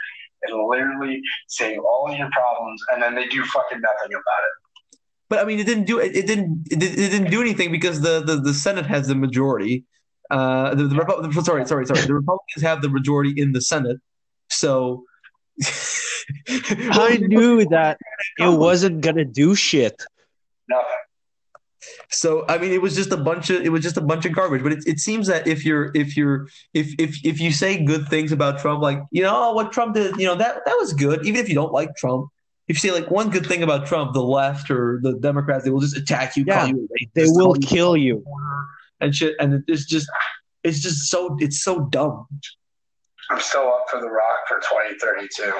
[0.43, 4.99] and literally saying all of your problems, and then they do fucking nothing about it.
[5.29, 6.15] But I mean, it didn't do it.
[6.15, 6.67] It didn't.
[6.69, 9.86] It, it didn't do anything because the the, the Senate has the majority.
[10.30, 12.01] Uh, the, the Repu- the- sorry, sorry, sorry.
[12.01, 13.97] The Republicans have the majority in the Senate,
[14.49, 15.03] so.
[16.49, 17.99] I knew that
[18.39, 20.03] it wasn't gonna do shit.
[20.67, 20.88] Nothing.
[22.09, 24.34] So I mean, it was just a bunch of it was just a bunch of
[24.34, 24.63] garbage.
[24.63, 28.07] But it, it seems that if you're if you're if if if you say good
[28.07, 30.93] things about Trump, like you know oh, what Trump did, you know that that was
[30.93, 31.26] good.
[31.26, 32.30] Even if you don't like Trump,
[32.67, 35.69] if you say like one good thing about Trump, the left or the Democrats, they
[35.69, 38.24] will just attack you, Yeah, call you a They will call you kill you.
[39.03, 39.35] And shit.
[39.39, 40.07] And it's just
[40.63, 42.25] it's just so it's so dumb.
[43.29, 45.53] I'm still up for The Rock for 2032.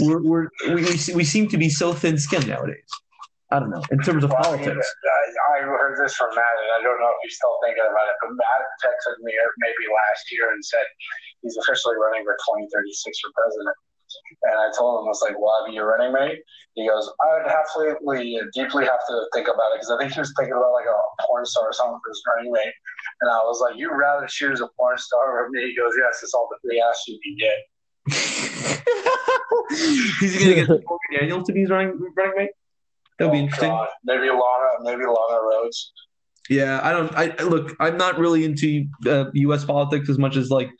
[0.06, 2.90] we're, we're we, we we seem to be so thin-skinned nowadays.
[3.50, 4.74] I don't know in terms of Well, politics.
[4.74, 8.10] I, I heard this from Matt, and I don't know if he's still thinking about
[8.10, 10.82] it, but Matt texted me uh, maybe last year and said
[11.42, 12.74] he's officially running for 2036
[13.22, 13.76] for president.
[14.42, 16.38] And I told him, I was like, will I be your running mate?
[16.74, 20.20] He goes, I would definitely, deeply have to think about it because I think he
[20.20, 22.72] was thinking about like a porn star or something for his running mate.
[23.22, 25.62] And I was like, you'd rather choose a porn star or me?
[25.68, 27.56] He goes, yes, it's all the free ass you can get.
[30.20, 30.68] He's gonna get
[31.18, 32.50] Daniels to be his running running mate.
[33.18, 33.70] That would be Oh, interesting.
[33.70, 33.88] God.
[34.04, 35.86] Maybe Lana, maybe Lana Rhoades.
[36.48, 37.12] Yeah, I don't.
[37.16, 37.74] I I- look.
[37.80, 39.64] I'm not really into uh, U.S.
[39.64, 40.70] politics as much as like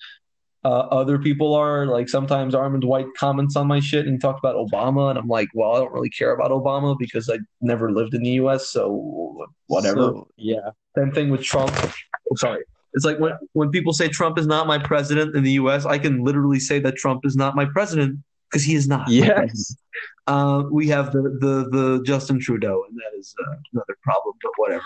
[0.65, 1.87] uh, other people are.
[1.87, 5.49] Like sometimes Armond White comments on my shit and talks about Obama, and I'm like,
[5.55, 8.69] well, I don't really care about Obama because I never lived in the U.S.
[8.71, 9.99] So whatever.
[9.99, 10.71] So, yeah.
[10.97, 11.73] Same thing with Trump.
[11.83, 12.65] I'm sorry.
[12.95, 15.99] It's like when when people say Trump is not my president in the U.S., I
[15.99, 18.19] can literally say that Trump is not my president
[18.51, 19.09] because he is not.
[19.09, 19.77] Yes.
[20.29, 24.35] Uh, we have the, the the Justin Trudeau, and that is uh, another problem.
[24.43, 24.83] But whatever.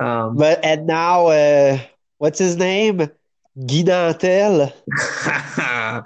[0.00, 1.78] Um, But and now, uh,
[2.18, 3.08] what's his name?
[3.56, 4.72] Guy Dantel.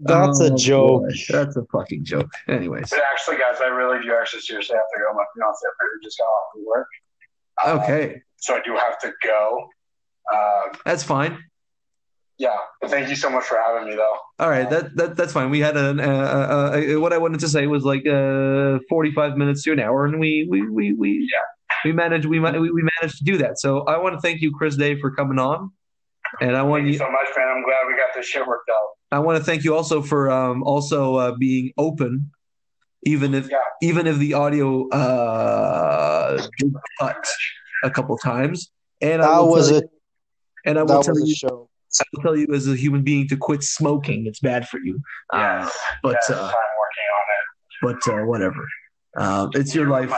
[0.00, 1.02] That's a Oh, joke.
[1.02, 1.08] boy.
[1.30, 2.30] That's a fucking joke.
[2.48, 5.14] Anyways, But actually, guys, I really do actually seriously have to go.
[5.16, 5.60] My fiance
[6.02, 6.88] just got off from work.
[7.64, 9.68] Uh, okay, so I do have to go.
[10.34, 11.38] Um, that's fine.
[12.38, 14.16] yeah, but thank you so much for having me, though.
[14.38, 15.50] All right, that, that that's fine.
[15.50, 19.12] We had an uh, uh, uh, what I wanted to say was like uh, forty
[19.12, 21.38] five minutes to an hour, and we we we we Yeah.
[21.84, 23.60] we managed we we we managed to do that.
[23.60, 25.70] So I want to thank you, Chris Day, for coming on,
[26.40, 27.48] and I want Thank you you so much, man.
[27.48, 28.88] I'm glad we got this shit worked out.
[29.12, 32.30] I want to thank you also for um, also uh, being open,
[33.04, 33.56] even if Yeah.
[33.82, 37.26] even if the audio uh, did cut
[37.84, 38.70] a couple times.
[39.00, 39.88] And I That will was tell a you,
[40.66, 41.68] and I will that tell you, show.
[42.00, 44.26] I will tell you as a human being to quit smoking.
[44.26, 45.00] It's bad for you.
[45.32, 48.04] Uh, Yes, but yes, uh, I'm working on it.
[48.04, 48.64] but uh, whatever.
[49.16, 50.10] Um, it's your life.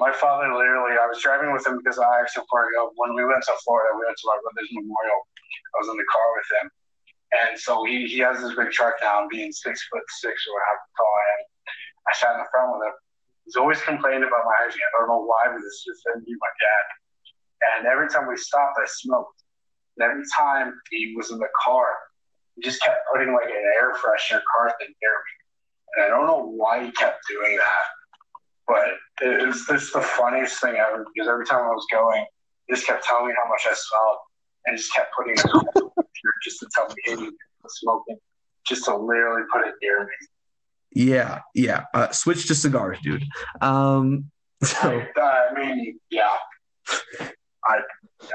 [0.00, 2.48] My father, literally, I was driving with him because I actually,
[2.96, 5.20] when we went to Florida, we went to my brother's memorial.
[5.20, 6.66] I was in the car with him.
[7.30, 10.56] And so he, he has this big truck now, and being six foot six or
[10.64, 11.42] however tall I am.
[12.08, 12.96] I sat in the front with him.
[13.44, 14.80] He's always complaining about my hygiene.
[14.80, 16.84] I don't know why, but this just didn't be my dad.
[17.60, 19.36] And every time we stopped, I smoked.
[20.00, 21.92] And every time he was in the car,
[22.56, 25.34] he just kept putting like an air freshener car thing near me.
[25.92, 27.84] And I don't know why he kept doing that.
[28.70, 32.24] But it was this the funniest thing ever because every time I was going,
[32.68, 34.18] he just kept telling me how much I smelled
[34.66, 38.18] and just kept putting it here just to tell me, hey, you smoking,
[38.64, 40.10] just to literally put it near me.
[40.92, 41.84] Yeah, yeah.
[41.92, 43.24] Uh, switch to cigars, dude.
[43.60, 44.30] Um,
[44.62, 46.28] so I, I mean, yeah.
[47.66, 47.78] I,
[48.22, 48.28] yeah.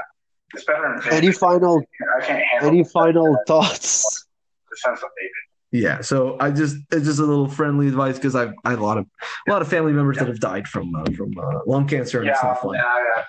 [0.54, 1.82] It's better than Any final
[2.18, 4.26] I can't handle any final thoughts?
[4.70, 5.55] The sense of vaping.
[5.76, 8.84] Yeah, so I just it's just a little friendly advice because I've I have a
[8.86, 9.06] lot of
[9.48, 12.28] a lot of family members that have died from uh, from uh, lung cancer and
[12.28, 12.76] Yeah, it's not fun.
[12.76, 13.24] yeah, yeah.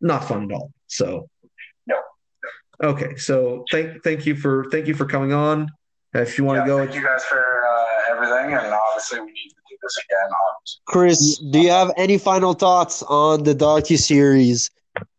[0.00, 0.72] not fun at all.
[0.86, 1.28] So
[1.86, 1.96] No.
[2.82, 5.68] Okay, so thank thank you for thank you for coming on.
[6.14, 9.26] If you want yeah, to go, Thank you guys for uh, everything, and obviously we
[9.26, 10.30] need to do this again.
[10.48, 10.80] Obviously.
[10.86, 14.70] Chris, do you have any final thoughts on the docu series?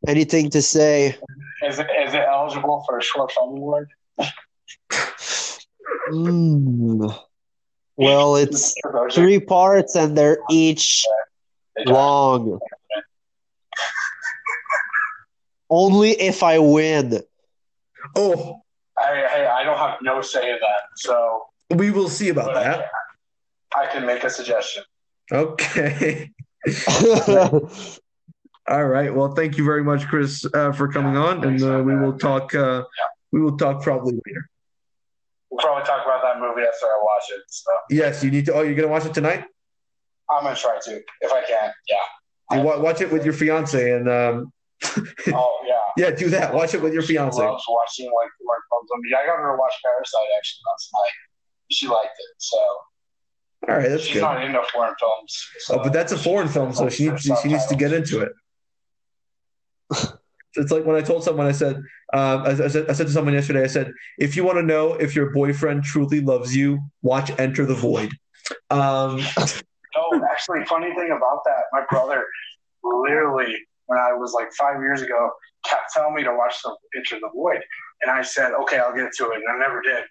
[0.08, 1.16] Anything to say?
[1.68, 3.90] Is it is it eligible for a short film award?
[6.12, 7.20] Mm.
[7.96, 8.74] Well, it's
[9.12, 11.06] three parts and they're each
[11.86, 12.60] long.
[15.70, 17.22] Only if I win.
[18.16, 18.62] oh,
[18.98, 22.88] I, hey, I don't have no say in that, so we will see about that.
[23.76, 24.84] I can make a suggestion.
[25.32, 26.32] Okay.
[28.68, 29.14] All right.
[29.14, 32.54] Well, thank you very much, Chris, uh, for coming on, and uh, we will talk.
[32.56, 32.84] Uh,
[33.32, 34.50] we will talk probably later.
[35.52, 37.42] We'll probably talk about that movie after I watch it.
[37.50, 38.54] So Yes, you need to.
[38.54, 39.46] Oh, you're gonna watch it tonight.
[40.30, 41.72] I'm gonna try to if I can.
[41.90, 42.58] Yeah.
[42.58, 44.54] You wa- watch it with your fiance, and um,
[45.34, 45.74] Oh yeah.
[45.98, 46.54] yeah, do that.
[46.54, 47.38] Watch it with your She fiance.
[47.42, 48.90] loves watching like like films.
[49.18, 51.12] I got her to watch Parasite actually last night.
[51.72, 52.36] she liked it.
[52.38, 52.58] So
[53.68, 54.22] All right, that's she's good.
[54.22, 55.48] not into foreign films.
[55.60, 58.22] So Oh, but that's a foreign film, so she needs she needs to get into
[58.22, 58.32] it.
[60.60, 61.78] It's like when I told someone, I said,
[62.14, 64.94] um, I, said, I said to someone yesterday, I said, if you want to know
[64.94, 68.12] if your boyfriend truly loves you, watch Enter the Void.
[68.70, 69.22] Um,
[69.96, 72.26] Oh, actually, funny thing about that, my brother
[72.84, 73.56] literally,
[73.88, 75.32] when I was like five years ago,
[75.66, 77.62] kept telling me to watch the Enter the Void,
[78.02, 80.04] and I said, okay, I'll get to it, and I never did.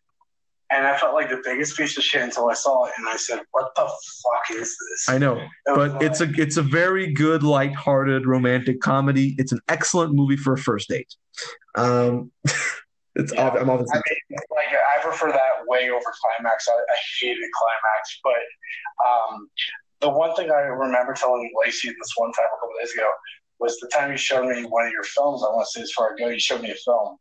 [0.71, 3.17] And I felt like the biggest piece of shit until I saw it, and I
[3.17, 7.43] said, "What the fuck is this?" I know, but it's a it's a very good,
[7.43, 9.35] light-hearted, romantic comedy.
[9.39, 11.15] It's an excellent movie for a first date.
[11.75, 12.31] Um,
[13.15, 13.49] it's Yeah.
[13.49, 16.69] I'm obviously I mean, like I prefer that way over climax.
[16.69, 18.33] I, I hated climax, but
[19.07, 19.49] um,
[20.01, 23.11] the one thing I remember telling Lacey this one time a couple days ago
[23.59, 25.43] was the time you showed me one of your films.
[25.43, 27.17] I want to say as far ago, you showed me a film,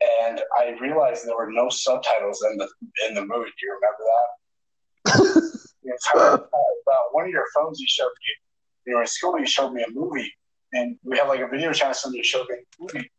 [0.00, 2.68] and I realized there were no subtitles in the
[3.08, 3.50] in the movie.
[3.50, 5.52] Do you remember that?
[5.82, 8.90] the entire about one of your phones you showed me.
[8.90, 9.38] You were in school.
[9.38, 10.32] You showed me a movie,
[10.72, 11.96] and we had like a video chat.
[11.96, 13.10] So you showed me a movie,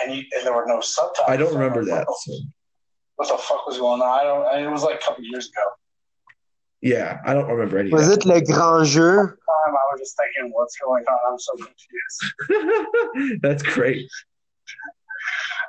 [0.00, 1.28] and, you, and there were no subtitles.
[1.28, 2.06] I don't remember like, that.
[2.06, 2.42] What the
[3.16, 4.20] what the fuck was going on?
[4.20, 4.46] I don't.
[4.46, 5.62] I, it was like a couple years ago.
[6.80, 7.90] yeah, I don't remember any.
[7.90, 9.16] Was it Le Grand Jeu?
[9.16, 9.36] Time
[9.66, 11.32] I was just thinking, what's going on?
[11.32, 13.40] I'm so confused.
[13.42, 14.08] That's great.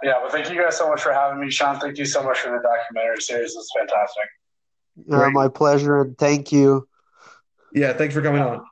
[0.03, 1.79] Yeah, but thank you guys so much for having me, Shawn.
[1.79, 3.55] Thank you so much for the documentary series.
[3.55, 4.23] It's fantastic.
[5.07, 6.87] Yeah, my pleasure, and thank you.
[7.73, 8.63] Yeah, thanks for coming on.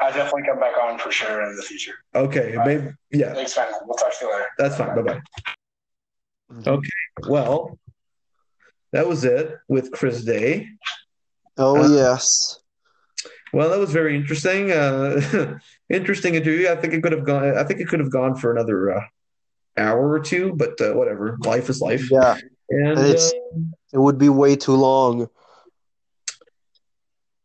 [0.00, 1.94] I definitely come back on for sure in the future.
[2.14, 3.68] Okay, maybe yeah, Thanks, man.
[3.86, 4.46] We'll talk to you later.
[4.58, 4.94] that's fine.
[4.96, 5.20] Bye bye.
[6.66, 6.88] Okay,
[7.28, 7.78] well,
[8.92, 10.68] that was it with Chris Day.
[11.56, 12.58] Oh Uh, yes.
[13.54, 14.70] Well, that was very interesting.
[14.72, 15.58] Uh,
[15.90, 16.68] interesting interview.
[16.70, 17.56] I think it could have gone.
[17.56, 19.04] I think it could have gone for another uh,
[19.76, 21.36] hour or two, but uh, whatever.
[21.44, 22.10] Life is life.
[22.10, 22.36] Yeah,
[22.70, 23.60] And And it's- uh,
[23.92, 25.28] it would be way too long.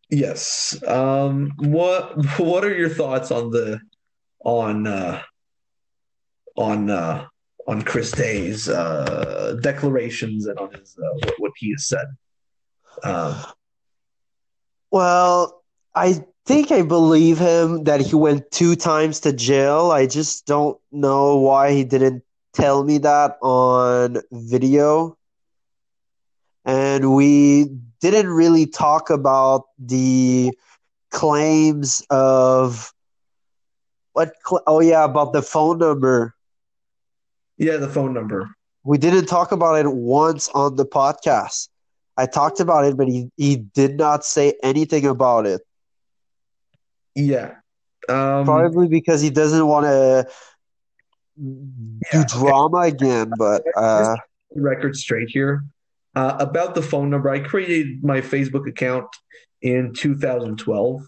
[0.09, 0.81] yes.
[0.87, 3.79] Um, what What are your thoughts on the
[4.43, 5.21] on uh,
[6.55, 7.25] on uh,
[7.67, 12.05] on Chris Day's uh, declarations and on his uh, what, what he has said?
[13.03, 13.35] Um,
[14.91, 15.63] Well,
[15.93, 19.91] I think I believe him that he went two times to jail.
[19.91, 22.23] I just don't know why he didn't
[22.53, 25.17] tell me that on video.
[26.65, 27.65] And we
[28.01, 30.51] didn't really talk about the
[31.11, 32.93] claims of
[34.13, 34.33] what?
[34.47, 36.35] Cl- oh, yeah, about the phone number.
[37.57, 38.49] yeah, the phone number.
[38.83, 41.69] We didn't talk about it once on the podcast.
[42.17, 45.61] I talked about it, but he, he did not say anything about it.
[47.17, 47.55] Yeah.
[48.07, 50.27] Um, Probably because he doesn't want to
[52.11, 53.31] do drama again.
[53.37, 54.15] But uh,
[54.55, 55.63] record straight here.
[56.15, 59.07] Uh, about the phone number, I created my Facebook account
[59.61, 61.07] in 2012,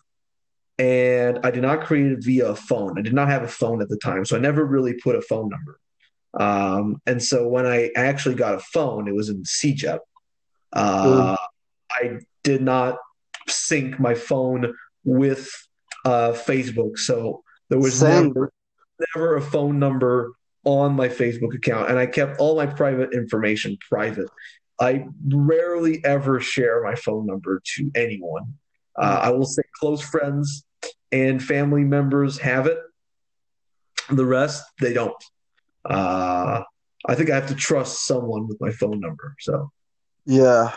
[0.77, 2.97] and I did not create it via a phone.
[2.97, 5.21] I did not have a phone at the time, so I never really put a
[5.21, 5.79] phone number.
[6.33, 9.99] Um, and so when I actually got a phone, it was in CEGEP.
[10.73, 11.35] Uh,
[11.91, 12.97] I did not
[13.47, 15.49] sync my phone with
[16.09, 18.51] uh, Facebook, so there was never
[19.15, 20.33] never a phone number
[20.63, 24.29] on my Facebook account, and I kept all my private information private.
[24.79, 28.53] I rarely ever share my phone number to anyone.
[28.97, 30.65] Uh, I will say close friends
[31.11, 32.79] and family members have it.
[34.09, 35.23] The rest, they don't.
[35.85, 36.61] Uh,
[37.05, 39.35] I think I have to trust someone with my phone number.
[39.39, 39.71] So
[40.25, 40.75] Yeah.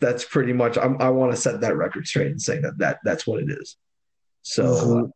[0.00, 0.76] That's pretty much.
[0.78, 3.50] I'm, I want to set that record straight and say that, that that's what it
[3.50, 3.76] is.
[4.42, 4.64] So.
[4.64, 5.10] Mhm.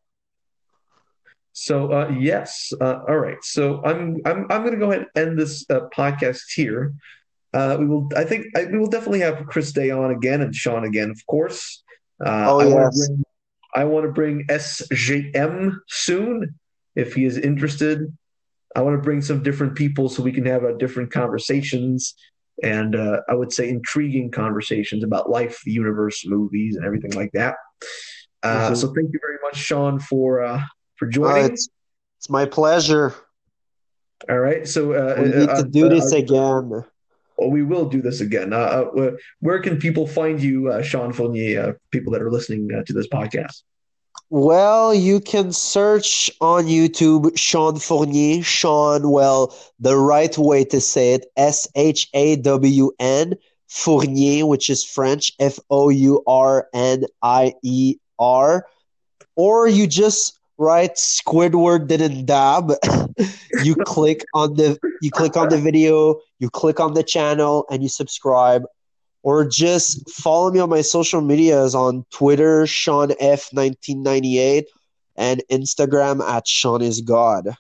[1.53, 3.43] So uh, yes, uh, all right.
[3.43, 6.95] So I'm I'm I'm going to go ahead and end this uh, podcast here.
[7.53, 8.09] Uh, we will.
[8.17, 11.21] I think I, we will definitely have Chris Day on again and Shawn again, of
[11.27, 11.83] course.
[12.25, 13.09] Uh, Oh, yes.
[13.09, 13.25] bring-
[13.75, 16.55] I want to bring SJM soon
[16.95, 18.17] if he is interested.
[18.77, 22.15] I want to bring some different people so we can have uh, different conversations
[22.63, 27.31] and uh, I would say intriguing conversations about life, the universe, movies, and everything like
[27.33, 27.57] that.
[28.43, 28.77] Uh, Mhm.
[28.77, 30.63] So thank you very much, Shawn, for uh,
[30.97, 31.45] for joining.
[31.53, 31.69] it's,
[32.19, 33.15] it's my pleasure.
[34.29, 34.67] All right.
[34.67, 36.85] So uh, We need uh, to do uh, this again.
[37.37, 38.53] well, we will do this again.
[38.53, 41.61] Uh, uh, where- can people find you, uh, Shawn Fournier?
[41.63, 43.63] Uh, people that are listening uh, to this podcast.
[44.31, 48.43] Well, you can search on YouTube Shawn Fournier.
[48.43, 53.35] Shawn, well, the right way to say it, S H A W N
[53.69, 58.67] Fournier, which is French, F O U R N I E R.
[59.37, 60.95] Or you just right?
[60.95, 62.73] Squidward didn't dab.
[63.65, 67.83] you click on the you click on the video, you click on the channel, and
[67.83, 68.65] you subscribe.
[69.29, 74.65] Or just follow me on my social medias on Twitter, Shawn F nineteen ninety eight,
[75.17, 77.51] and Instagram at Shawn is God.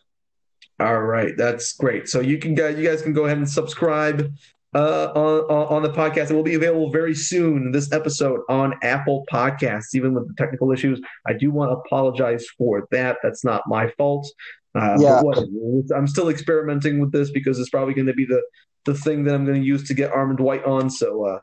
[0.81, 2.09] All right, that's great.
[2.09, 4.33] So you can guys, you guys can go ahead and subscribe
[4.75, 5.41] uh, on
[5.75, 6.31] on the podcast.
[6.31, 7.71] It will be available very soon.
[7.71, 9.95] This episode on Apple Podcasts.
[9.95, 13.19] Even with the technical issues, I do want to apologize for that.
[13.23, 14.27] That's not my fault.
[14.75, 15.21] Uh, Yeah.
[15.21, 15.47] whatever.
[15.95, 18.41] I'm still experimenting with this because it's probably going to be the
[18.87, 20.89] the thing that I'm going to use to get Armond White on.
[20.89, 21.41] So uh,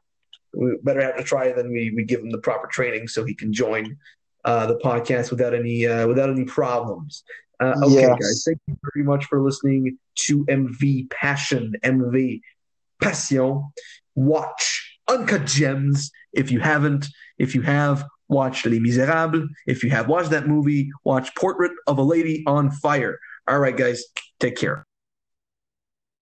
[0.56, 1.56] we better have to try it.
[1.56, 3.98] Then we we give him the proper training so he can join
[4.46, 7.24] uh, the podcast without any uh, without any problems.
[7.60, 8.20] Uh, okay, Yes.
[8.20, 12.42] guys, thank you very much for listening to MV Passion, MV
[13.02, 13.70] Passion.
[14.16, 17.08] Watch Uncut Gems if you haven't.
[17.38, 19.48] If you have, watch Les Miserables.
[19.68, 23.20] If you have watched that movie, watch Portrait of a Lady on Fire.
[23.48, 24.04] All right, guys,
[24.40, 24.86] take care.